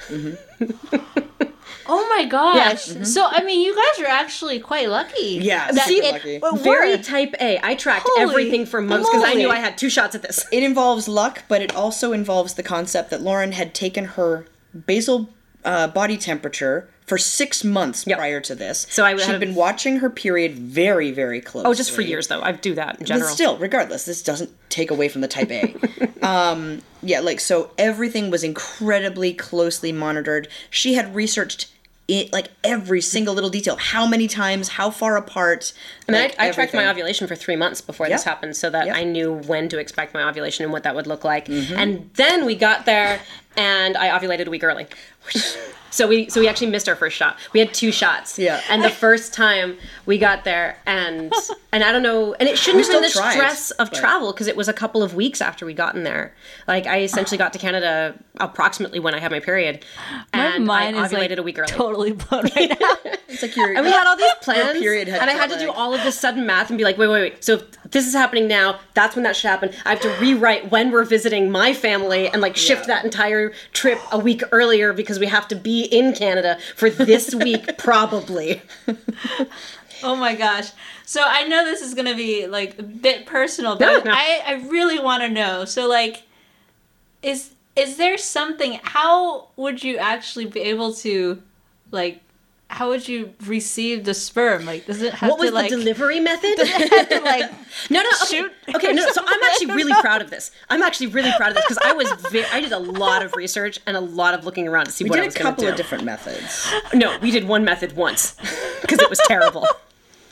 Oh 1.87 2.07
my 2.17 2.25
gosh. 2.25 2.87
Mm-hmm. 2.89 3.03
So 3.03 3.25
I 3.29 3.43
mean, 3.43 3.61
you 3.61 3.75
guys 3.75 4.05
are 4.05 4.09
actually 4.09 4.59
quite 4.59 4.89
lucky. 4.89 5.39
Yeah, 5.41 5.71
That 5.71 5.87
super 5.87 6.07
it- 6.07 6.11
lucky. 6.13 6.35
it 6.35 6.59
Very 6.63 6.91
worked. 6.93 7.05
type 7.05 7.33
A. 7.39 7.59
I 7.63 7.75
tracked 7.75 8.07
Holy 8.09 8.21
everything 8.29 8.65
for 8.65 8.81
months 8.81 9.09
because 9.09 9.23
I 9.23 9.33
knew. 9.35 9.49
I 9.49 9.57
had 9.57 9.77
two 9.77 9.89
shots 9.89 10.15
at 10.15 10.21
this. 10.21 10.45
it 10.51 10.63
involves 10.63 11.07
luck 11.07 11.43
but 11.47 11.61
it 11.61 11.75
also 11.75 12.11
involves 12.13 12.53
the 12.55 12.63
concept 12.63 13.09
that 13.09 13.21
lauren 13.21 13.51
had 13.51 13.73
taken 13.73 14.05
her 14.05 14.45
basal 14.87 15.29
uh, 15.63 15.87
body 15.87 16.17
temperature 16.17 16.89
for 17.05 17.17
six 17.17 17.63
months 17.63 18.05
Yep. 18.07 18.17
prior 18.17 18.41
to 18.41 18.55
this 18.55 18.87
So 18.89 19.05
I 19.05 19.15
she'd 19.15 19.27
had- 19.31 19.39
been 19.39 19.53
watching 19.55 19.97
her 19.97 20.09
period 20.09 20.53
very 20.55 21.11
very 21.11 21.39
closely 21.41 21.69
Oh, 21.69 21.73
just 21.73 21.91
for 21.91 22.01
years 22.01 22.27
though. 22.27 22.41
I 22.41 22.51
do 22.51 22.73
that 22.75 22.95
in 22.95 22.99
But 23.01 23.07
general. 23.07 23.29
still, 23.29 23.57
regardless, 23.57 24.05
this 24.05 24.21
doesn't 24.23 24.49
take 24.69 24.89
away 24.91 25.07
from 25.09 25.21
the 25.21 25.27
type 25.27 25.51
A. 25.51 25.75
um, 26.25 26.81
yeah, 27.03 27.19
like 27.19 27.39
so 27.39 27.69
everything 27.77 28.31
was 28.31 28.43
incredibly 28.43 29.33
closely 29.33 29.91
monitored. 29.91 30.47
She 30.71 30.95
had 30.95 31.13
researched 31.15 31.67
it 32.07 32.31
like 32.31 32.51
every 32.63 33.01
single 33.01 33.33
little 33.33 33.49
detail. 33.49 33.77
How 33.77 34.05
many 34.05 34.27
times, 34.27 34.69
how 34.69 34.91
far 34.91 35.17
apart. 35.17 35.73
And 36.07 36.15
like, 36.15 36.35
I, 36.39 36.49
I 36.49 36.51
tracked 36.51 36.73
my 36.73 36.87
ovulation 36.87 37.27
for 37.27 37.35
three 37.35 37.55
months 37.55 37.81
before 37.81 38.07
this 38.07 38.23
happened 38.23 38.55
so 38.55 38.69
that 38.69 38.87
Yep. 38.87 38.95
I 38.95 39.03
knew 39.03 39.33
when 39.33 39.69
to 39.69 39.79
expect 39.79 40.13
my 40.13 40.23
ovulation 40.23 40.63
and 40.63 40.71
what 40.71 40.83
that 40.83 40.95
would 40.95 41.07
look 41.07 41.23
like. 41.23 41.47
Mm-hmm. 41.47 41.75
And 41.75 42.09
then 42.13 42.45
we 42.45 42.55
got 42.55 42.85
there 42.85 43.21
and 43.57 43.97
I 43.97 44.09
ovulated 44.09 44.47
a 44.47 44.49
week 44.49 44.63
early. 44.63 44.87
So 45.95 46.07
we 46.07 46.29
so 46.29 46.41
we 46.41 46.47
actually 46.47 46.67
missed 46.67 46.89
our 46.89 46.95
first 46.95 47.15
shot. 47.15 47.37
We 47.53 47.59
had 47.61 47.73
two 47.73 47.91
shots. 47.91 48.37
Yeah. 48.37 48.61
And 48.69 48.83
the 48.83 48.89
first 48.89 49.33
time 49.33 49.77
we 50.05 50.17
got 50.17 50.43
there 50.43 50.77
and 50.85 51.33
and 51.71 51.83
I 51.83 51.91
don't 51.91 52.03
know 52.03 52.33
and 52.33 52.49
it 52.49 52.57
shouldn't 52.57 52.83
have 52.85 52.93
been 52.93 53.01
the 53.01 53.09
tried, 53.09 53.31
stress 53.33 53.71
of 53.71 53.89
but- 53.91 53.97
travel 53.99 54.33
because 54.33 54.47
it 54.47 54.57
was 54.57 54.67
a 54.67 54.73
couple 54.73 55.01
of 55.01 55.15
weeks 55.15 55.39
after 55.41 55.65
we'd 55.65 55.77
gotten 55.77 56.03
there. 56.03 56.33
Like 56.67 56.85
I 56.85 57.01
essentially 57.01 57.37
got 57.37 57.53
to 57.53 57.59
Canada 57.59 58.13
approximately 58.41 58.99
when 58.99 59.15
I 59.15 59.19
had 59.19 59.31
my 59.31 59.39
period. 59.39 59.85
My 60.11 60.25
And 60.55 60.65
mind 60.65 60.97
I 60.97 61.05
is 61.05 61.11
ovulated 61.13 61.29
like 61.29 61.37
a 61.37 61.43
week 61.43 61.59
early. 61.59 61.67
totally 61.71 62.11
blown 62.11 62.43
right 62.55 62.77
now. 62.79 63.11
It's 63.27 63.41
like 63.41 63.55
your. 63.57 63.75
And 63.75 63.83
we 63.85 63.91
had 63.91 64.07
all 64.07 64.15
these 64.15 64.31
plans, 64.41 64.77
and 64.79 65.29
I 65.29 65.33
had 65.33 65.49
to 65.49 65.59
do 65.59 65.69
all 65.69 65.93
of 65.93 66.01
this 66.03 66.17
sudden 66.17 66.45
math 66.45 66.69
and 66.69 66.77
be 66.77 66.85
like, 66.85 66.97
wait, 66.97 67.07
wait, 67.09 67.21
wait. 67.21 67.43
So 67.43 67.61
this 67.91 68.07
is 68.07 68.13
happening 68.13 68.47
now, 68.47 68.79
that's 68.93 69.15
when 69.15 69.23
that 69.23 69.35
should 69.35 69.49
happen. 69.49 69.71
I 69.85 69.91
have 69.91 70.01
to 70.01 70.09
rewrite 70.19 70.71
when 70.71 70.91
we're 70.91 71.03
visiting 71.05 71.51
my 71.51 71.73
family 71.73 72.27
and 72.27 72.41
like 72.41 72.55
shift 72.57 72.81
Yeah. 72.87 72.95
that 72.95 73.05
entire 73.05 73.51
trip 73.73 73.99
a 74.11 74.17
week 74.19 74.41
earlier 74.51 74.91
because 74.93 75.19
we 75.19 75.27
have 75.27 75.47
to 75.49 75.55
be 75.55 75.83
in 75.83 76.13
Canada 76.13 76.57
for 76.75 76.89
this 76.89 77.33
week, 77.35 77.77
probably. 77.77 78.61
Oh 80.03 80.15
my 80.15 80.35
gosh. 80.35 80.71
So 81.05 81.21
I 81.25 81.47
know 81.47 81.63
this 81.63 81.81
is 81.81 81.93
going 81.93 82.07
to 82.07 82.15
be 82.15 82.47
like 82.47 82.77
a 82.79 82.83
bit 82.83 83.25
personal, 83.25 83.75
but 83.77 83.85
No, 83.85 84.11
no. 84.11 84.11
I, 84.11 84.41
I 84.45 84.53
really 84.67 84.99
want 84.99 85.23
to 85.23 85.29
know. 85.29 85.65
So 85.65 85.87
like 85.87 86.23
is 87.21 87.51
is 87.75 87.97
there 87.97 88.17
something 88.17 88.79
how 88.83 89.47
would 89.55 89.83
you 89.83 89.97
actually 89.97 90.45
be 90.45 90.61
able 90.61 90.93
to 90.93 91.41
like 91.91 92.21
how 92.69 92.89
would 92.89 93.07
you 93.07 93.33
receive 93.45 94.03
the 94.05 94.13
sperm? 94.13 94.65
Like 94.65 94.85
does 94.85 95.01
it 95.01 95.13
have 95.13 95.29
What 95.29 95.39
was 95.39 95.47
to 95.49 95.51
the 95.51 95.55
like 95.61 95.69
delivery 95.69 96.19
method? 96.31 96.57
have 96.67 97.09
to, 97.09 97.19
like 97.21 97.51
No, 97.89 98.01
no. 98.01 98.09
Okay, 98.23 98.37
Shoot. 98.37 98.51
okay, 98.75 98.91
no. 98.93 99.05
So 99.11 99.21
I'm 99.25 99.43
actually 99.43 99.67
really 99.75 99.93
proud 100.01 100.21
of 100.21 100.29
this. 100.29 100.51
I'm 100.69 100.81
actually 100.81 101.07
really 101.07 101.31
proud 101.37 101.49
of 101.49 101.55
this 101.55 101.65
because 101.65 101.79
I 101.85 101.93
was 101.93 102.11
very, 102.31 102.45
I 102.51 102.59
did 102.61 102.71
a 102.71 102.79
lot 102.79 103.21
of 103.23 103.33
research 103.35 103.79
and 103.85 103.95
a 103.95 104.01
lot 104.01 104.33
of 104.33 104.45
looking 104.45 104.67
around 104.67 104.85
to 104.85 104.91
see 104.91 105.03
we 105.03 105.09
what 105.11 105.19
I 105.19 105.23
did 105.23 105.27
was 105.27 105.35
a 105.35 105.39
going 105.39 105.55
to 105.55 105.61
couple 105.61 105.67
of 105.69 105.75
different 105.77 106.03
methods. 106.05 106.67
no, 106.93 107.17
we 107.19 107.31
did 107.31 107.47
one 107.47 107.63
method 107.63 107.95
once 107.95 108.35
because 108.81 108.99
it 108.99 109.09
was 109.09 109.19
terrible. 109.27 109.67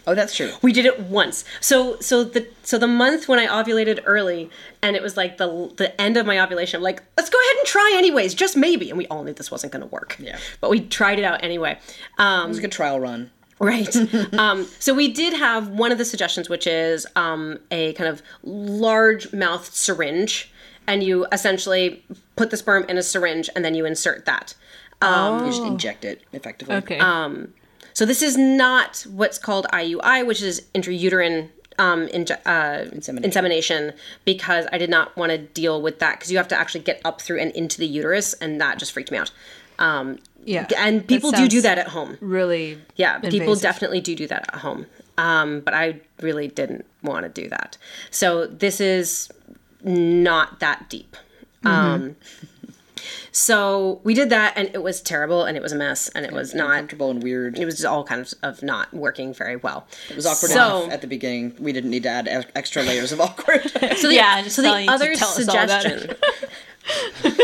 Oh, 0.06 0.16
that's 0.16 0.36
true. 0.36 0.52
We 0.62 0.74
did 0.74 0.86
it 0.86 1.00
once. 1.00 1.46
So 1.62 1.98
so 2.00 2.24
the 2.24 2.48
so 2.64 2.78
the 2.78 2.88
month 2.88 3.28
when 3.28 3.40
I 3.40 3.48
ovulated 3.48 4.02
early 4.06 4.50
and 4.82 4.96
it 4.96 5.02
was 5.02 5.16
like 5.16 5.38
the 5.38 5.72
the 5.78 6.00
end 6.00 6.18
of 6.18 6.26
my 6.26 6.40
ovulation, 6.40 6.78
I'm 6.78 6.84
like, 6.84 7.02
let's 7.18 7.30
go 7.30 7.38
ahead 7.40 7.58
and 7.58 7.68
try 7.68 7.94
anyways, 7.96 8.34
just 8.34 8.58
maybe. 8.58 8.90
And 8.90 8.98
we 8.98 9.08
all 9.08 9.24
knew 9.24 9.34
this 9.34 9.50
wasn't 9.52 9.72
going 9.72 9.82
to 9.82 9.88
work. 9.88 10.18
Yeah. 10.20 10.38
But 10.60 10.70
we 10.70 10.82
tried 10.82 11.20
it 11.20 11.26
out 11.26 11.44
anyway. 11.44 11.78
Um, 12.18 12.46
It 12.46 12.50
was 12.50 12.58
a 12.58 12.62
good 12.62 12.72
trial 12.72 13.00
run. 13.00 13.32
Right. 13.60 13.96
um, 14.34 14.66
so 14.80 14.94
we 14.94 15.08
did 15.14 15.34
have 15.34 15.70
one 15.70 15.92
of 15.94 15.98
the 15.98 16.06
suggestions, 16.06 16.50
which 16.50 16.68
is 16.68 17.06
um, 17.16 17.60
a 17.72 17.94
kind 17.94 18.10
of 18.10 18.22
large 18.44 19.32
mouthed 19.32 19.74
syringe, 19.74 20.52
and 20.86 21.02
you 21.02 21.26
essentially 21.32 22.04
put 22.36 22.50
the 22.50 22.58
sperm 22.58 22.84
in 22.90 22.98
a 22.98 23.04
syringe 23.04 23.50
and 23.56 23.64
then 23.64 23.74
you 23.74 23.86
insert 23.86 24.26
that. 24.26 24.54
You 25.02 25.46
just 25.46 25.62
inject 25.64 26.04
it 26.06 26.24
effectively. 26.34 26.76
okay. 26.76 26.98
So 27.94 28.06
this 28.06 28.22
is 28.22 28.38
not 28.38 29.06
what's 29.10 29.38
called 29.38 29.68
IUI, 29.72 30.26
which 30.26 30.42
is 30.42 30.62
intrauterine 30.74 31.50
um, 31.80 32.08
inje- 32.08 32.40
uh, 32.46 32.90
Insemination. 32.92 33.24
insemination, 33.24 33.94
because 34.26 34.68
I 34.72 34.78
did 34.78 34.90
not 34.90 35.16
want 35.18 35.32
to 35.32 35.38
deal 35.38 35.82
with 35.82 36.00
that 36.00 36.18
because 36.20 36.32
you 36.32 36.38
have 36.38 36.48
to 36.50 36.60
actually 36.60 36.82
get 36.82 37.02
up 37.04 37.22
through 37.22 37.40
and 37.40 37.52
into 37.52 37.80
the 37.80 37.88
uterus, 37.88 38.34
and 38.34 38.62
that 38.62 38.78
just 38.78 38.92
freaked 38.92 39.12
me 39.12 39.18
out. 39.18 39.32
Um, 39.80 40.20
yeah. 40.46 40.68
and 40.78 41.08
people 41.08 41.32
do 41.32 41.48
do 41.48 41.62
that 41.62 41.78
at 41.78 41.88
home. 41.88 42.18
Really 42.22 42.80
Yeah, 42.96 43.20
people 43.20 43.56
definitely 43.56 44.02
do 44.02 44.16
do 44.16 44.28
that 44.28 44.54
at 44.54 44.60
home. 44.60 44.86
Um, 45.18 45.62
but 45.62 45.74
I 45.74 46.02
really 46.22 46.48
didn't 46.48 46.86
want 47.02 47.24
to 47.24 47.42
do 47.42 47.50
that. 47.50 47.78
So 48.10 48.48
this 48.48 48.82
is 48.82 49.30
not 49.84 50.60
that 50.60 50.90
deep. 50.90 51.16
Um, 51.66 52.18
so 53.32 54.00
we 54.04 54.14
did 54.14 54.30
that, 54.30 54.54
and 54.56 54.70
it 54.74 54.84
was 54.84 55.02
terrible, 55.02 55.44
and 55.46 55.56
it 55.58 55.64
was 55.64 55.72
a 55.72 55.76
mess, 55.76 56.10
and 56.10 56.26
it 56.26 56.32
was 56.32 56.54
not. 56.54 56.78
Comfortable 56.78 57.10
and 57.12 57.22
weird. 57.24 57.58
It 57.58 57.66
was 57.66 57.76
just 57.76 57.86
all 57.86 58.04
kind 58.04 58.22
of, 58.22 58.34
of 58.44 58.64
not 58.64 58.94
working 58.94 59.34
very 59.34 59.56
well. 59.56 59.86
It 60.10 60.16
was 60.16 60.26
awkward 60.26 60.52
So- 60.52 60.82
enough 60.84 60.94
at 60.94 61.02
the 61.02 61.08
beginning. 61.08 61.56
We 61.60 61.72
didn't 61.74 61.90
need 61.92 62.04
to 62.04 62.10
add 62.10 62.28
extra 62.56 62.84
layers 62.84 63.12
of 63.12 63.20
awkward. 63.22 63.72
So 63.98 64.08
the, 64.08 64.16
Yeah, 64.24 64.48
so 64.48 64.62
the 64.62 64.88
other 64.90 65.14
tell 65.16 65.30
us 65.30 65.48
all 65.48 65.56
about 65.56 65.82
suggestion. 65.82 66.16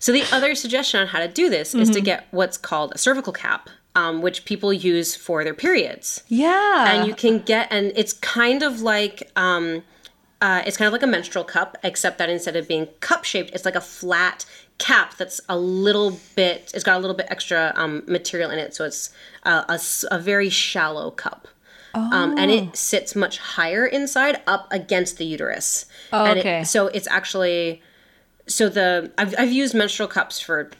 so 0.00 0.12
the 0.12 0.24
other 0.32 0.54
suggestion 0.54 1.00
on 1.00 1.06
how 1.08 1.18
to 1.20 1.28
do 1.28 1.48
this 1.48 1.74
is 1.74 1.90
to 1.90 2.00
get 2.00 2.26
what's 2.30 2.56
called 2.58 2.92
a 2.94 2.98
cervical 2.98 3.32
cap, 3.32 3.70
um, 3.94 4.20
which 4.22 4.44
people 4.44 4.72
use 4.72 5.14
for 5.16 5.42
their 5.44 5.54
periods. 5.54 6.22
Yeah. 6.28 6.92
and 6.92 7.06
you 7.08 7.14
can 7.14 7.40
get 7.40 7.68
and 7.70 7.92
it's 7.96 8.12
kind 8.12 8.62
of 8.62 8.80
like 8.82 9.30
um 9.36 9.82
uh, 10.42 10.62
it's 10.66 10.76
kind 10.76 10.86
of 10.86 10.92
like 10.92 11.02
a 11.02 11.06
menstrual 11.06 11.44
cup 11.44 11.78
except 11.82 12.18
that 12.18 12.28
instead 12.28 12.56
of 12.56 12.68
being 12.68 12.86
cup 13.00 13.24
shaped 13.24 13.50
it's 13.54 13.64
like 13.64 13.74
a 13.74 13.80
flat 13.80 14.44
cap 14.78 15.16
that's 15.16 15.40
a 15.48 15.56
little 15.58 16.18
bit 16.34 16.70
it's 16.74 16.84
got 16.84 16.96
a 16.96 17.00
little 17.00 17.16
bit 17.16 17.26
extra 17.30 17.72
um, 17.76 18.02
material 18.06 18.50
in 18.50 18.58
it 18.58 18.74
so 18.74 18.84
it's 18.84 19.14
a 19.44 20.18
very 20.18 20.50
shallow 20.50 21.10
cup 21.10 21.48
um, 21.94 22.36
and 22.36 22.50
Oh. 22.50 22.54
it 22.54 22.76
sits 22.76 23.16
much 23.16 23.38
higher 23.38 23.86
inside 23.86 24.42
up 24.46 24.68
against 24.70 25.16
the 25.16 25.24
uterus 25.24 25.86
Oh, 26.12 26.24
And 26.26 26.38
it- 26.38 26.42
okay. 26.42 26.64
so 26.64 26.88
it's 26.88 27.08
actually 27.08 27.80
so 28.46 28.68
the 28.68 29.10
I've, 29.16 29.34
I've 29.38 29.50
used 29.52 29.74
menstrual 29.74 30.08
cups 30.08 30.38
for 30.38 30.70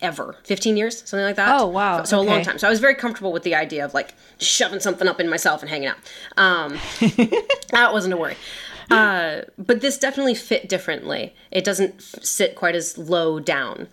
ever 0.00 0.36
15 0.44 0.76
years 0.76 0.98
something 0.98 1.24
like 1.24 1.36
that 1.36 1.60
Oh, 1.60 1.66
wow. 1.66 2.02
so 2.02 2.18
a 2.18 2.22
long 2.22 2.42
time 2.42 2.58
so 2.58 2.66
i 2.66 2.70
was 2.70 2.80
very 2.80 2.94
comfortable 2.94 3.32
with 3.32 3.42
the 3.42 3.54
idea 3.54 3.84
of 3.84 3.94
like 3.94 4.12
shoving 4.38 4.80
something 4.80 5.06
up 5.08 5.18
in 5.20 5.30
myself 5.30 5.60
and 5.62 5.70
hanging 5.70 5.88
out 5.88 5.96
um, 6.36 6.78
that 7.70 7.90
wasn't 7.92 8.12
a 8.12 8.16
worry 8.16 8.36
uh, 8.90 9.42
but 9.58 9.80
this 9.80 9.98
definitely 9.98 10.34
fit 10.34 10.68
differently 10.68 11.34
it 11.50 11.64
doesn't 11.64 12.00
sit 12.02 12.54
quite 12.54 12.74
as 12.74 12.96
low 12.98 13.40
down 13.40 13.88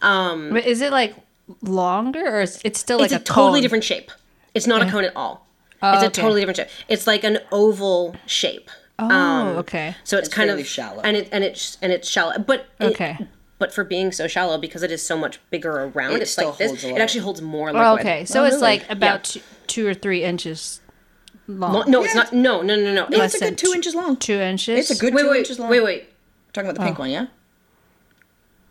But 0.00 0.66
is 0.66 0.80
it 0.80 0.92
like 0.92 1.14
longer 1.62 2.38
or 2.38 2.40
is 2.42 2.60
it's 2.64 2.78
still 2.80 2.98
like 2.98 3.06
it's 3.12 3.14
a, 3.14 3.16
a, 3.16 3.24
totally 3.24 3.58
cone? 3.58 3.62
different 3.62 3.84
shape 3.84 4.10
it's 4.54 4.66
not 4.66 4.82
a 4.82 4.90
cone 4.90 5.04
at 5.04 5.14
all 5.16 5.46
Oh, 5.82 5.92
it's 5.92 6.02
a 6.02 6.06
okay. 6.06 6.22
totally 6.22 6.40
different 6.40 6.56
shape 6.56 6.68
it's 6.88 7.06
like 7.06 7.22
an 7.24 7.38
oval 7.52 8.16
shape 8.26 8.70
Oh, 8.98 9.56
okay. 9.58 9.94
so 10.04 10.16
it's, 10.16 10.28
It's 10.28 10.34
kind 10.34 10.48
fairly 10.48 10.62
of 10.62 10.66
shallow. 10.66 11.02
and 11.02 11.16
it 11.18 11.28
and 11.30 11.44
it's 11.44 11.76
and 11.82 11.92
it's 11.92 12.08
shallow 12.08 12.38
but 12.38 12.66
it- 12.80 12.92
Okay. 12.92 13.18
but 13.58 13.72
for 13.74 13.84
being 13.84 14.10
so 14.10 14.26
shallow 14.26 14.56
because 14.58 14.82
it 14.82 14.90
is 14.90 15.04
so 15.06 15.18
much 15.18 15.38
bigger 15.50 15.70
around 15.94 16.12
It 16.14 16.22
it's 16.22 16.30
still 16.30 16.48
like 16.48 16.58
this 16.58 16.68
holds 16.70 16.84
a 16.84 16.88
it 16.94 17.00
actually 17.00 17.20
holds 17.20 17.42
more 17.42 17.66
liquid 17.72 17.84
Oh, 17.84 17.94
okay. 17.98 18.24
So 18.24 18.40
Oh, 18.40 18.44
it's 18.44 18.54
really? 18.54 18.62
like 18.62 18.90
about 18.90 19.24
two, 19.24 19.40
two 19.66 19.86
or 19.86 19.92
three 19.94 20.24
inches 20.24 20.80
long. 21.48 21.72
Well, 21.72 21.88
no, 21.88 22.02
it's 22.04 22.14
not. 22.14 22.32
No, 22.32 22.62
no, 22.62 22.76
no, 22.76 22.92
no. 22.94 23.06
No, 23.08 23.22
It's, 23.22 23.34
it's 23.34 23.42
a 23.42 23.48
good 23.50 23.58
two 23.58 23.72
inches 23.74 23.94
long. 23.94 24.16
Two 24.16 24.34
inches. 24.34 24.78
It's 24.78 24.98
a 24.98 25.00
good 25.00 25.14
wait, 25.14 25.22
two 25.22 25.30
wait, 25.30 25.38
inches 25.40 25.58
long. 25.58 25.70
wait, 25.70 25.80
wait. 25.84 26.08
Talking 26.52 26.70
about 26.70 26.80
the 26.80 26.86
pink 26.86 26.98
one, 26.98 27.10
yeah? 27.10 27.26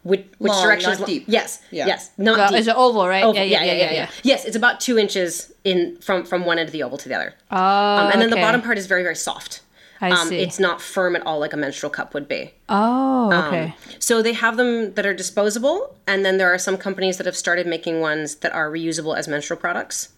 Which, 0.04 0.24
which 0.38 0.52
Long, 0.52 0.64
direction 0.64 0.90
not 0.92 0.94
is 0.94 1.00
lo- 1.00 1.06
deep. 1.08 1.24
Yes, 1.28 1.64
Yeah. 1.72 1.88
yes, 1.88 2.12
not 2.20 2.38
Well, 2.38 2.50
deep. 2.50 2.60
it's 2.60 2.68
an 2.68 2.76
oval, 2.78 3.08
right? 3.08 3.24
Oval. 3.24 3.36
Yeah, 3.42 3.64
yeah, 3.64 3.74
yeah, 3.74 3.92
yeah, 3.94 4.10
Yes, 4.22 4.46
it's 4.46 4.56
about 4.56 4.80
two 4.80 5.00
inches 5.00 5.52
in 5.64 5.98
from 6.00 6.26
from 6.26 6.46
one 6.46 6.60
end 6.60 6.70
of 6.70 6.74
the 6.74 6.84
oval 6.84 7.00
to 7.00 7.10
the 7.10 7.16
other. 7.16 7.34
Oh, 7.50 7.58
Um, 7.58 8.12
and 8.12 8.22
then 8.22 8.30
the 8.30 8.36
bottom 8.36 8.62
part 8.62 8.78
is 8.78 8.86
very 8.86 9.02
very 9.02 9.16
soft. 9.16 9.62
I 10.02 10.12
um, 10.12 10.28
see. 10.28 10.38
It's 10.42 10.60
not 10.60 10.80
firm 10.80 11.16
at 11.16 11.26
all 11.26 11.40
like 11.40 11.54
a 11.54 11.58
menstrual 11.58 11.90
cup 11.90 12.14
would 12.14 12.28
be. 12.28 12.54
Oh, 12.70 13.32
Um, 13.32 13.46
okay. 13.46 13.74
So 13.98 14.22
they 14.22 14.34
have 14.34 14.58
them 14.58 14.94
that 14.94 15.08
are 15.08 15.14
disposable, 15.14 15.96
and 16.06 16.24
then 16.24 16.38
there 16.38 16.54
are 16.54 16.60
some 16.60 16.78
companies 16.78 17.18
that 17.18 17.26
have 17.26 17.36
started 17.36 17.66
making 17.66 18.00
ones 18.00 18.36
that 18.36 18.52
are 18.54 18.70
reusable 18.70 19.18
as 19.18 19.28
menstrual 19.28 19.60
products. 19.60 20.10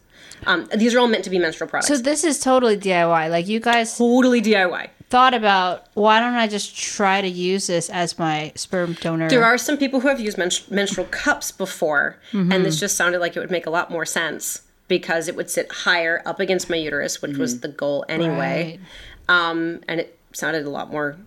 Um, 0.45 0.67
these 0.75 0.93
are 0.95 0.99
all 0.99 1.07
meant 1.07 1.23
to 1.25 1.29
be 1.29 1.39
menstrual 1.39 1.69
products. 1.69 1.87
so 1.87 1.97
this 1.97 2.23
is 2.23 2.39
totally 2.39 2.77
DIY. 2.77 3.29
Like 3.29 3.47
you 3.47 3.59
guys 3.59 3.97
totally 3.97 4.41
DIY. 4.41 4.89
thought 5.09 5.33
about 5.33 5.87
why 5.95 6.19
don't 6.19 6.35
I 6.35 6.47
just 6.47 6.77
try 6.77 7.21
to 7.21 7.27
use 7.27 7.67
this 7.67 7.89
as 7.89 8.17
my 8.19 8.51
sperm 8.55 8.93
donor? 9.01 9.29
There 9.29 9.43
are 9.43 9.57
some 9.57 9.77
people 9.77 9.99
who 10.01 10.07
have 10.09 10.19
used 10.19 10.37
menstru- 10.37 10.69
menstrual 10.71 11.07
cups 11.07 11.51
before, 11.51 12.17
Mm-hmm. 12.31 12.51
and 12.51 12.65
this 12.65 12.79
just 12.79 12.95
sounded 12.95 13.19
like 13.19 13.35
it 13.35 13.39
would 13.39 13.51
make 13.51 13.65
a 13.65 13.69
lot 13.71 13.89
more 13.89 14.05
sense 14.05 14.61
because 14.87 15.27
it 15.27 15.35
would 15.35 15.49
sit 15.49 15.69
higher 15.71 16.21
up 16.25 16.39
against 16.39 16.69
my 16.69 16.75
uterus, 16.77 17.21
which 17.21 17.31
Mm-hmm. 17.31 17.41
was 17.41 17.59
the 17.61 17.67
goal 17.67 18.05
anyway. 18.07 18.79
Um, 19.27 19.81
and 19.87 19.99
it 19.99 20.17
sounded 20.33 20.65
a 20.65 20.69
lot 20.69 20.89
more 20.91 21.17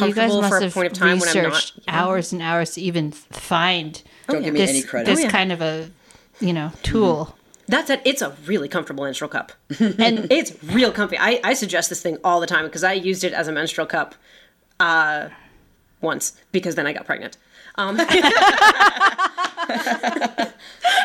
you 0.00 0.12
guys 0.12 0.14
comfortable 0.14 0.42
must 0.42 0.52
for 0.58 0.64
a 0.66 0.70
point 0.70 0.86
of 0.88 0.92
time 0.92 1.18
when 1.20 1.28
I'm 1.28 1.42
not. 1.44 1.52
researched 1.54 1.80
hours 1.88 2.32
and 2.32 2.42
hours 2.42 2.72
to 2.74 2.80
even 2.80 3.10
find 3.12 4.02
Don't 4.28 4.42
give 4.42 4.52
me 4.54 4.60
this, 4.60 4.70
any 4.70 4.82
credit. 4.82 5.06
this 5.06 5.20
Oh, 5.20 5.22
yeah. 5.22 5.30
kind 5.30 5.52
of 5.52 5.60
a 5.62 5.90
you 6.40 6.52
know 6.52 6.72
tool. 6.82 7.36
That's 7.66 7.88
it. 7.90 8.00
It's 8.04 8.20
a 8.22 8.30
really 8.46 8.68
comfortable 8.68 9.04
menstrual 9.04 9.28
cup, 9.30 9.52
And 9.80 9.98
and 10.00 10.26
it's 10.32 10.52
real 10.64 10.92
comfy. 10.92 11.16
I, 11.18 11.40
I 11.42 11.54
suggest 11.54 11.88
this 11.88 12.02
thing 12.02 12.18
all 12.22 12.40
the 12.40 12.46
time 12.46 12.64
because 12.66 12.84
I 12.84 12.92
used 12.92 13.24
it 13.24 13.32
as 13.32 13.48
a 13.48 13.52
menstrual 13.52 13.86
cup, 13.86 14.14
uh, 14.80 15.28
once 16.00 16.34
because 16.52 16.74
then 16.74 16.86
I 16.86 16.92
got 16.92 17.06
pregnant. 17.06 17.36
Um, 17.76 17.98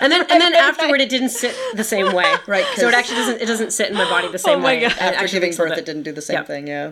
and 0.01 0.11
then 0.11 0.21
and 0.29 0.41
then 0.41 0.53
afterward, 0.55 1.01
it 1.01 1.09
didn't 1.09 1.29
sit 1.29 1.55
the 1.75 1.83
same 1.83 2.13
way. 2.13 2.25
Right, 2.47 2.65
So 2.77 2.87
it 2.87 2.93
actually 2.93 3.17
doesn't 3.17 3.41
it 3.41 3.45
doesn't 3.45 3.71
sit 3.73 3.89
in 3.89 3.95
my 3.95 4.09
body 4.09 4.27
the 4.31 4.37
same 4.39 4.59
Oh 4.59 4.61
my 4.61 4.75
way. 4.75 4.81
God. 4.81 4.93
After 4.99 5.27
giving 5.27 5.49
birth, 5.51 5.59
little 5.59 5.77
it 5.77 5.85
didn't 5.85 6.03
do 6.03 6.11
the 6.11 6.21
same 6.21 6.35
Yeah. 6.37 6.43
thing, 6.43 6.67
yeah. 6.67 6.91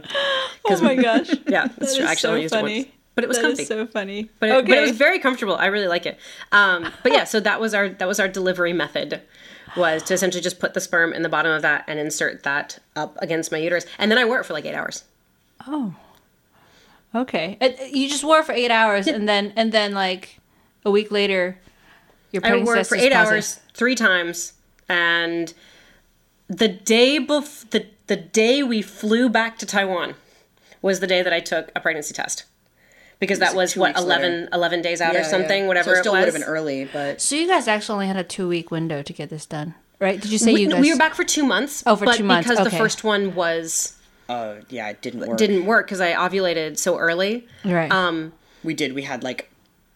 oh 0.65 0.81
my 0.81 0.95
gosh, 0.95 1.29
Yeah, 1.47 1.67
that's 1.77 1.95
true. 1.95 2.03
That 2.05 2.11
is 2.13 2.23
Actually, 2.23 2.29
I 2.29 2.31
only 2.31 2.41
used 2.43 2.53
it 2.53 2.57
funny. 2.59 2.77
once. 2.79 2.87
But 3.15 3.23
it 3.23 3.27
was 3.27 3.37
That 3.37 3.43
comfy. 3.45 3.61
is 3.63 3.67
so 3.67 3.87
funny. 3.87 4.29
But 4.39 4.49
it, 4.49 4.53
okay, 4.53 4.67
but 4.67 4.77
it 4.77 4.81
was 4.81 4.91
very 4.97 5.17
comfortable. 5.19 5.55
I 5.55 5.65
really 5.67 5.87
like 5.87 6.05
it. 6.05 6.19
Um, 6.51 6.91
but 7.01 7.11
yeah, 7.11 7.23
so 7.23 7.39
that 7.39 7.59
was 7.59 7.73
our 7.73 7.89
that 7.89 8.07
was 8.07 8.19
our 8.19 8.27
delivery 8.27 8.73
method 8.73 9.21
was 9.77 10.03
to 10.03 10.13
essentially 10.13 10.41
just 10.41 10.59
put 10.59 10.73
the 10.73 10.81
sperm 10.81 11.13
in 11.13 11.21
the 11.21 11.29
bottom 11.29 11.51
of 11.51 11.61
that 11.61 11.85
and 11.87 11.99
insert 11.99 12.43
that 12.43 12.79
up 12.95 13.17
against 13.21 13.51
my 13.51 13.57
uterus, 13.57 13.85
and 13.97 14.09
then 14.11 14.17
I 14.17 14.25
wore 14.25 14.39
it 14.39 14.45
for 14.45 14.53
like 14.53 14.65
eight 14.65 14.75
hours. 14.75 15.03
oh, 15.67 15.95
Okay. 17.15 17.57
Uh, 17.61 17.69
You 17.91 18.09
just 18.09 18.23
wore 18.23 18.39
it 18.39 18.45
for 18.45 18.51
eight 18.51 18.69
hours, 18.71 19.07
and 19.07 19.27
then 19.29 19.53
and 19.55 19.71
then 19.71 19.93
like 19.93 20.39
a 20.85 20.91
week 20.91 21.09
later, 21.11 21.57
your 22.31 22.45
I 22.45 22.57
wore 22.61 22.75
it 22.77 22.85
for 22.87 22.95
eight 22.95 23.13
positive. 23.13 23.33
hours 23.33 23.59
three 23.73 23.95
times, 23.95 24.53
and 24.89 25.53
the 26.47 26.67
day 26.67 27.17
bef- 27.19 27.69
the 27.69 27.85
the 28.07 28.17
day 28.17 28.61
we 28.63 28.81
flew 28.81 29.29
back 29.29 29.57
to 29.59 29.65
Taiwan 29.65 30.15
was 30.81 30.99
the 30.99 31.07
day 31.07 31.21
that 31.23 31.33
I 31.33 31.39
took 31.39 31.71
a 31.75 31.79
pregnancy 31.79 32.13
test 32.13 32.43
because 33.19 33.39
that 33.39 33.55
was 33.55 33.73
two 33.73 33.79
what 33.79 33.89
weeks 33.95 34.01
11, 34.01 34.49
11 34.53 34.81
days 34.81 35.01
out 35.01 35.13
Yeah, 35.13 35.21
or 35.21 35.23
something, 35.23 35.61
yeah. 35.63 35.67
whatever 35.67 35.91
So 35.91 35.97
it 35.97 35.99
still 36.01 36.15
it 36.15 36.19
would 36.19 36.25
have 36.25 36.33
been 36.33 36.43
early, 36.43 36.85
but 36.85 37.21
So 37.21 37.35
you 37.35 37.47
guys 37.47 37.67
actually 37.67 37.93
only 37.95 38.07
had 38.07 38.17
a 38.17 38.23
two 38.23 38.47
week 38.47 38.71
window 38.71 39.01
to 39.01 39.13
get 39.13 39.29
this 39.29 39.45
done, 39.45 39.75
right? 39.99 40.19
Did 40.21 40.31
you 40.31 40.37
say 40.37 40.53
we, 40.53 40.61
you 40.61 40.69
guys? 40.69 40.81
we 40.81 40.91
were 40.91 40.97
back 40.97 41.15
for 41.15 41.23
two 41.23 41.45
months. 41.45 41.83
Oh, 41.85 41.95
for 41.95 42.05
but 42.05 42.17
two 42.17 42.23
months, 42.23 42.47
because 42.47 42.65
okay. 42.65 42.69
the 42.69 42.77
first 42.77 43.03
one 43.03 43.33
was 43.35 43.93
uh, 44.29 44.55
yeah, 44.69 44.89
it 44.89 45.01
didn't 45.01 45.21
work. 45.27 45.37
didn't 45.37 45.65
work 45.65 45.87
because 45.87 46.01
I 46.01 46.13
ovulated 46.13 46.77
so 46.77 46.97
early. 46.97 47.47
right. 47.63 47.91
Um, 47.91 48.33
We 48.63 48.73
did. 48.73 48.93
We 48.93 49.03
had 49.03 49.23
like 49.23 49.49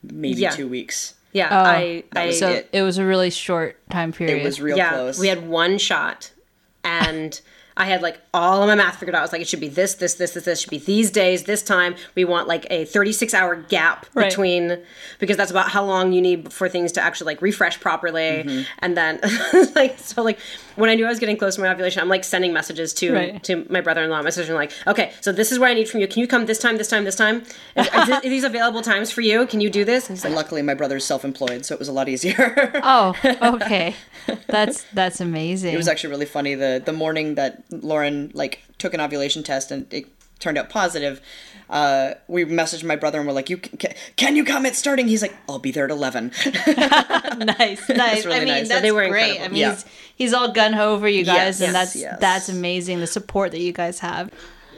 maybe 0.03 0.39
Yeah. 0.41 0.51
two 0.51 0.67
weeks. 0.67 1.15
yeah, 1.33 1.49
Oh, 1.51 1.63
I, 1.63 2.03
I 2.15 2.31
so 2.31 2.49
it. 2.49 2.69
it 2.71 2.81
was 2.81 2.97
a 2.97 3.05
really 3.05 3.29
short 3.29 3.77
time 3.89 4.11
period. 4.13 4.39
It 4.41 4.43
was 4.43 4.59
real 4.61 4.77
yeah, 4.77 4.89
close. 4.91 5.19
we 5.19 5.27
had 5.27 5.47
one 5.47 5.77
shot, 5.77 6.31
and 6.83 7.39
I 7.81 7.85
had 7.85 8.01
like 8.01 8.19
all 8.33 8.61
of 8.61 8.67
my 8.67 8.75
math 8.75 8.97
figured 8.99 9.15
out. 9.15 9.19
I 9.19 9.21
was 9.23 9.31
like, 9.31 9.41
it 9.41 9.47
should 9.47 9.59
be 9.59 9.67
this, 9.67 9.95
this, 9.95 10.13
this, 10.15 10.31
this, 10.31 10.45
this. 10.45 10.61
Should 10.61 10.69
be 10.69 10.77
these 10.77 11.09
days, 11.11 11.43
this 11.43 11.61
time. 11.63 11.95
We 12.15 12.23
want 12.25 12.47
like 12.47 12.65
a 12.69 12.85
thirty-six 12.85 13.33
hour 13.33 13.55
gap 13.55 14.05
Right. 14.13 14.29
between 14.29 14.77
because 15.19 15.37
that's 15.37 15.51
about 15.51 15.69
how 15.69 15.83
long 15.83 16.13
you 16.13 16.21
need 16.21 16.51
for 16.53 16.69
things 16.69 16.91
to 16.93 17.01
actually 17.01 17.25
like 17.33 17.41
refresh 17.41 17.79
properly. 17.79 18.21
Mm-hmm. 18.45 18.61
And 18.79 18.95
then 18.95 19.19
like 19.75 19.97
so 19.99 20.21
like 20.21 20.39
when 20.75 20.89
I 20.89 20.95
knew 20.95 21.05
I 21.05 21.09
was 21.09 21.19
getting 21.19 21.37
close 21.37 21.55
to 21.55 21.61
my 21.61 21.69
ovulation, 21.69 22.01
I'm 22.01 22.09
like 22.09 22.23
sending 22.23 22.53
messages 22.53 22.93
to 22.95 23.13
Right. 23.13 23.43
to 23.43 23.65
my 23.69 23.81
brother-in-law, 23.81 24.21
my 24.21 24.29
sister, 24.29 24.53
like, 24.53 24.71
okay, 24.87 25.11
so 25.21 25.31
this 25.31 25.51
is 25.51 25.59
what 25.59 25.69
I 25.69 25.73
need 25.73 25.89
from 25.89 25.99
you. 25.99 26.07
Can 26.07 26.19
you 26.21 26.27
come 26.27 26.45
this 26.45 26.59
time, 26.59 26.77
this 26.77 26.87
time, 26.87 27.03
this 27.03 27.15
time? 27.15 27.43
Is, 27.75 27.87
are 27.89 28.13
are 28.13 28.21
these 28.21 28.43
available 28.43 28.81
times 28.81 29.11
for 29.11 29.21
you? 29.21 29.45
Can 29.47 29.59
you 29.61 29.69
do 29.69 29.83
this? 29.83 30.07
And 30.09 30.17
he's 30.17 30.23
like, 30.23 30.33
Luckily, 30.35 30.61
my 30.61 30.73
brother's 30.73 31.03
self-employed, 31.05 31.65
so 31.65 31.73
it 31.75 31.79
was 31.79 31.87
a 31.87 31.91
lot 31.93 32.07
easier. 32.09 32.71
oh, 32.83 33.15
okay. 33.41 33.95
That's 34.47 34.83
that's 34.93 35.19
amazing. 35.19 35.73
it 35.73 35.77
was 35.77 35.87
actually 35.87 36.11
really 36.11 36.25
funny. 36.25 36.55
The 36.55 36.81
the 36.85 36.93
morning 36.93 37.35
that 37.35 37.63
Lauren 37.71 38.31
like 38.33 38.61
took 38.77 38.93
an 38.93 39.01
ovulation 39.01 39.43
test 39.43 39.71
and 39.71 39.91
it 39.93 40.05
turned 40.39 40.57
out 40.57 40.69
positive. 40.69 41.21
Uh, 41.69 42.15
we 42.27 42.43
messaged 42.43 42.83
my 42.83 42.95
brother 42.97 43.17
and 43.19 43.27
we're 43.27 43.33
like, 43.33 43.49
"You 43.49 43.57
can, 43.57 43.93
can 44.17 44.35
you 44.35 44.43
come? 44.43 44.65
It's 44.65 44.77
starting." 44.77 45.07
He's 45.07 45.21
like, 45.21 45.33
"I'll 45.47 45.59
be 45.59 45.71
there 45.71 45.85
at 45.85 45.91
11. 45.91 46.31
nice, 46.77 47.87
nice. 47.89 48.25
really 48.25 48.35
I 48.37 48.39
mean, 48.39 48.47
nice. 48.47 48.67
So 48.67 48.73
that's 48.73 48.81
they 48.81 48.91
were 48.91 49.07
great. 49.07 49.35
incredible. 49.37 49.45
I 49.45 49.47
mean, 49.49 49.57
Yeah. 49.59 49.71
he's, 49.71 49.85
he's 50.15 50.33
all 50.33 50.51
gun 50.51 50.73
ho 50.73 50.99
for 50.99 51.07
you 51.07 51.23
guys, 51.23 51.59
Yes, 51.59 51.61
and 51.61 51.73
that's 51.75 51.95
yes. 51.95 52.19
that's 52.19 52.49
amazing. 52.49 52.99
The 52.99 53.07
support 53.07 53.51
that 53.51 53.61
you 53.61 53.71
guys 53.71 53.99
have. 53.99 54.31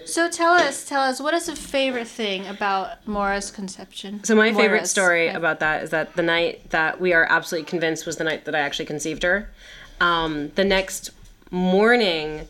So 0.06 0.30
tell 0.30 0.52
us, 0.54 0.84
tell 0.86 1.02
us, 1.02 1.22
what 1.22 1.34
is 1.34 1.46
the 1.46 1.56
favorite 1.56 2.10
thing 2.10 2.46
about 2.46 3.08
Moira's 3.08 3.50
conception? 3.50 4.22
So 4.26 4.36
my 4.36 4.54
favorite 4.54 4.86
story 4.86 5.28
right? 5.28 5.36
about 5.36 5.62
that 5.62 5.82
is 5.84 5.92
that 5.92 6.16
the 6.18 6.22
night 6.24 6.70
that 6.72 7.00
we 7.00 7.14
are 7.14 7.26
absolutely 7.30 7.68
convinced 7.70 8.06
was 8.06 8.18
the 8.18 8.26
night 8.26 8.44
that 8.44 8.54
I 8.54 8.60
actually 8.60 8.86
conceived 8.86 9.24
her. 9.24 9.50
Um, 10.02 10.50
the 10.56 10.66
next 10.66 11.12
morning, 11.52 12.50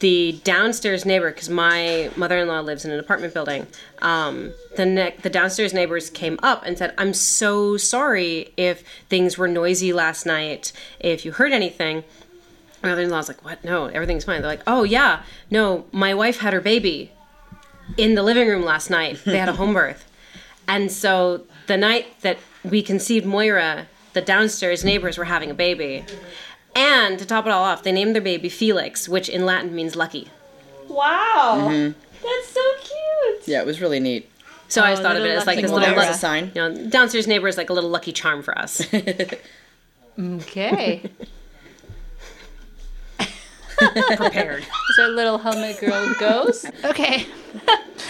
the 0.00 0.40
downstairs 0.44 1.04
neighbor, 1.04 1.30
because 1.30 1.48
my 1.48 2.10
mother-in-law 2.16 2.60
lives 2.60 2.84
in 2.84 2.90
an 2.90 2.98
apartment 2.98 3.32
building, 3.34 3.66
um, 4.00 4.52
the 4.76 4.86
ne- 4.86 5.14
the 5.22 5.30
downstairs 5.30 5.72
neighbors 5.72 6.10
came 6.10 6.38
up 6.42 6.64
and 6.64 6.76
said, 6.76 6.94
"I'm 6.98 7.14
so 7.14 7.76
sorry 7.76 8.52
if 8.56 8.82
things 9.08 9.38
were 9.38 9.48
noisy 9.48 9.92
last 9.92 10.26
night. 10.26 10.72
If 10.98 11.24
you 11.24 11.32
heard 11.32 11.52
anything." 11.52 12.04
My 12.82 12.88
mother-in-law's 12.90 13.28
like, 13.28 13.44
"What? 13.44 13.62
No, 13.62 13.86
everything's 13.86 14.24
fine." 14.24 14.40
They're 14.40 14.50
like, 14.50 14.62
"Oh 14.66 14.84
yeah, 14.84 15.22
no, 15.50 15.84
my 15.92 16.14
wife 16.14 16.40
had 16.40 16.54
her 16.54 16.62
baby 16.62 17.12
in 17.96 18.14
the 18.14 18.22
living 18.22 18.48
room 18.48 18.64
last 18.64 18.88
night. 18.88 19.18
They 19.24 19.38
had 19.38 19.50
a 19.50 19.54
home 19.54 19.74
birth." 19.80 20.06
And 20.66 20.90
so 20.90 21.42
the 21.66 21.76
night 21.76 22.20
that 22.22 22.38
we 22.64 22.80
conceived 22.82 23.26
Moira, 23.26 23.86
the 24.12 24.22
downstairs 24.22 24.84
neighbors 24.84 25.18
were 25.18 25.24
having 25.24 25.50
a 25.50 25.54
baby. 25.54 26.04
And 26.74 27.18
to 27.18 27.26
top 27.26 27.46
it 27.46 27.50
all 27.50 27.64
off, 27.64 27.82
they 27.82 27.92
named 27.92 28.14
their 28.14 28.22
baby 28.22 28.48
Felix, 28.48 29.08
which 29.08 29.28
in 29.28 29.44
Latin 29.44 29.74
means 29.74 29.96
lucky. 29.96 30.28
Wow, 30.88 31.68
Mm-hmm. 31.70 31.98
that's 32.22 32.48
so 32.48 32.60
cute. 32.80 33.48
yeah, 33.48 33.60
it 33.60 33.66
was 33.66 33.80
really 33.80 34.00
neat. 34.00 34.28
So 34.68 34.82
I 34.82 34.88
Oh, 34.88 34.92
just 34.92 35.02
thought 35.02 35.16
of 35.16 35.24
it 35.24 35.30
as 35.30 35.46
like 35.46 35.56
lucky 35.56 35.62
this 35.62 35.70
Well, 35.72 35.80
little 35.80 35.94
that 35.94 35.96
was 35.96 36.04
Moira. 36.06 36.14
a 36.14 36.18
sign. 36.18 36.52
you 36.54 36.60
know, 36.84 36.88
downstairs 36.90 37.26
neighbor 37.26 37.48
is 37.48 37.56
like 37.56 37.70
a 37.70 37.72
little 37.72 37.90
lucky 37.90 38.12
charm 38.12 38.42
for 38.42 38.56
us. 38.58 38.82
Okay, 40.18 41.02
Prepared. 44.16 44.66
so 44.96 45.04
our 45.04 45.08
little 45.08 45.38
helmet 45.38 45.80
girl 45.80 46.14
goes. 46.18 46.66
Okay. 46.84 47.26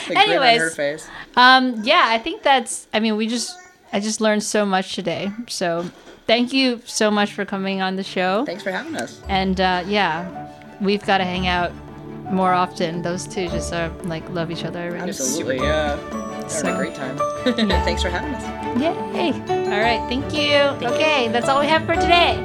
The 0.09 0.15
grin 0.15 0.19
on 0.19 0.23
Anyways. 0.29 0.61
her 0.61 0.71
face. 0.71 1.09
Um, 1.37 1.83
yeah, 1.85 2.05
I 2.09 2.19
think 2.19 2.43
that's. 2.43 2.87
I 2.93 2.99
mean, 3.01 3.17
we 3.17 3.27
just. 3.29 3.57
I 3.93 4.01
just 4.01 4.21
learned 4.21 4.43
so 4.43 4.65
much 4.65 4.95
today. 4.95 5.31
So, 5.49 5.91
thank 6.27 6.53
you 6.53 6.81
so 6.85 7.11
much 7.11 7.33
for 7.33 7.45
coming 7.45 7.83
on 7.83 7.97
the 7.97 8.05
show. 8.05 8.45
Thanks 8.45 8.63
for 8.63 8.71
having 8.71 8.97
us. 8.97 9.21
And 9.29 9.61
uh, 9.61 9.83
yeah, 9.87 10.49
we've 10.81 11.05
got 11.05 11.19
to 11.19 11.25
hang 11.25 11.47
out 11.49 11.73
more 12.31 12.53
often. 12.53 13.03
Those 13.03 13.27
two 13.27 13.49
just 13.49 13.73
are 13.73 13.89
like 14.05 14.29
love 14.31 14.51
each 14.51 14.65
other 14.65 14.81
already. 14.89 15.09
Absolutely, 15.09 15.57
yeah. 15.59 15.97
Had 16.41 16.51
So- 16.51 16.73
a 16.73 16.77
great 16.77 16.95
time. 16.95 17.19
Thanks 17.85 18.03
for 18.03 18.09
having 18.11 18.35
us. 18.35 18.45
Yay! 18.81 19.33
All 19.73 19.81
right, 19.81 20.01
thank 20.09 20.33
you. 20.33 20.55
okay, 20.89 21.27
that's 21.29 21.49
all 21.49 21.59
we 21.61 21.67
have 21.67 21.85
for 21.87 21.95
today. 21.95 22.37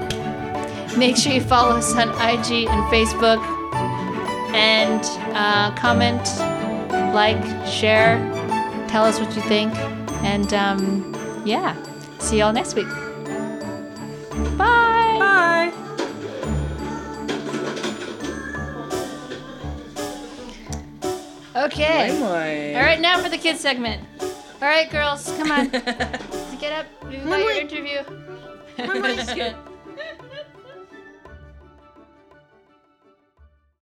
Make 0.97 1.17
sure 1.17 1.31
you 1.31 1.41
follow 1.41 1.75
us 1.75 1.93
on 1.93 2.09
IG 2.09 2.67
and 2.67 2.83
Facebook, 2.91 3.43
and 4.55 5.01
uh, 5.35 5.75
comment, 5.75 6.21
like, 7.13 7.37
share, 7.67 8.17
tell 8.87 9.05
us 9.05 9.19
what 9.19 9.35
you 9.35 9.41
think, 9.43 9.71
and 10.23 10.51
um, 10.53 11.11
yeah, 11.45 11.75
see 12.19 12.39
y'all 12.39 12.51
next 12.51 12.75
week. 12.75 12.87
Bye. 14.57 15.17
Bye. 15.19 15.73
Okay. 21.55 22.09
Anyway. 22.09 22.75
All 22.75 22.81
right, 22.81 22.99
now 22.99 23.21
for 23.21 23.29
the 23.29 23.37
kids 23.37 23.61
segment. 23.61 24.03
All 24.21 24.67
right, 24.67 24.89
girls, 24.89 25.31
come 25.37 25.51
on. 25.51 25.69
Get 26.59 26.73
up. 26.73 26.85
We've 27.07 27.23
got 27.23 27.39
your 27.39 27.51
interview. 27.51 28.03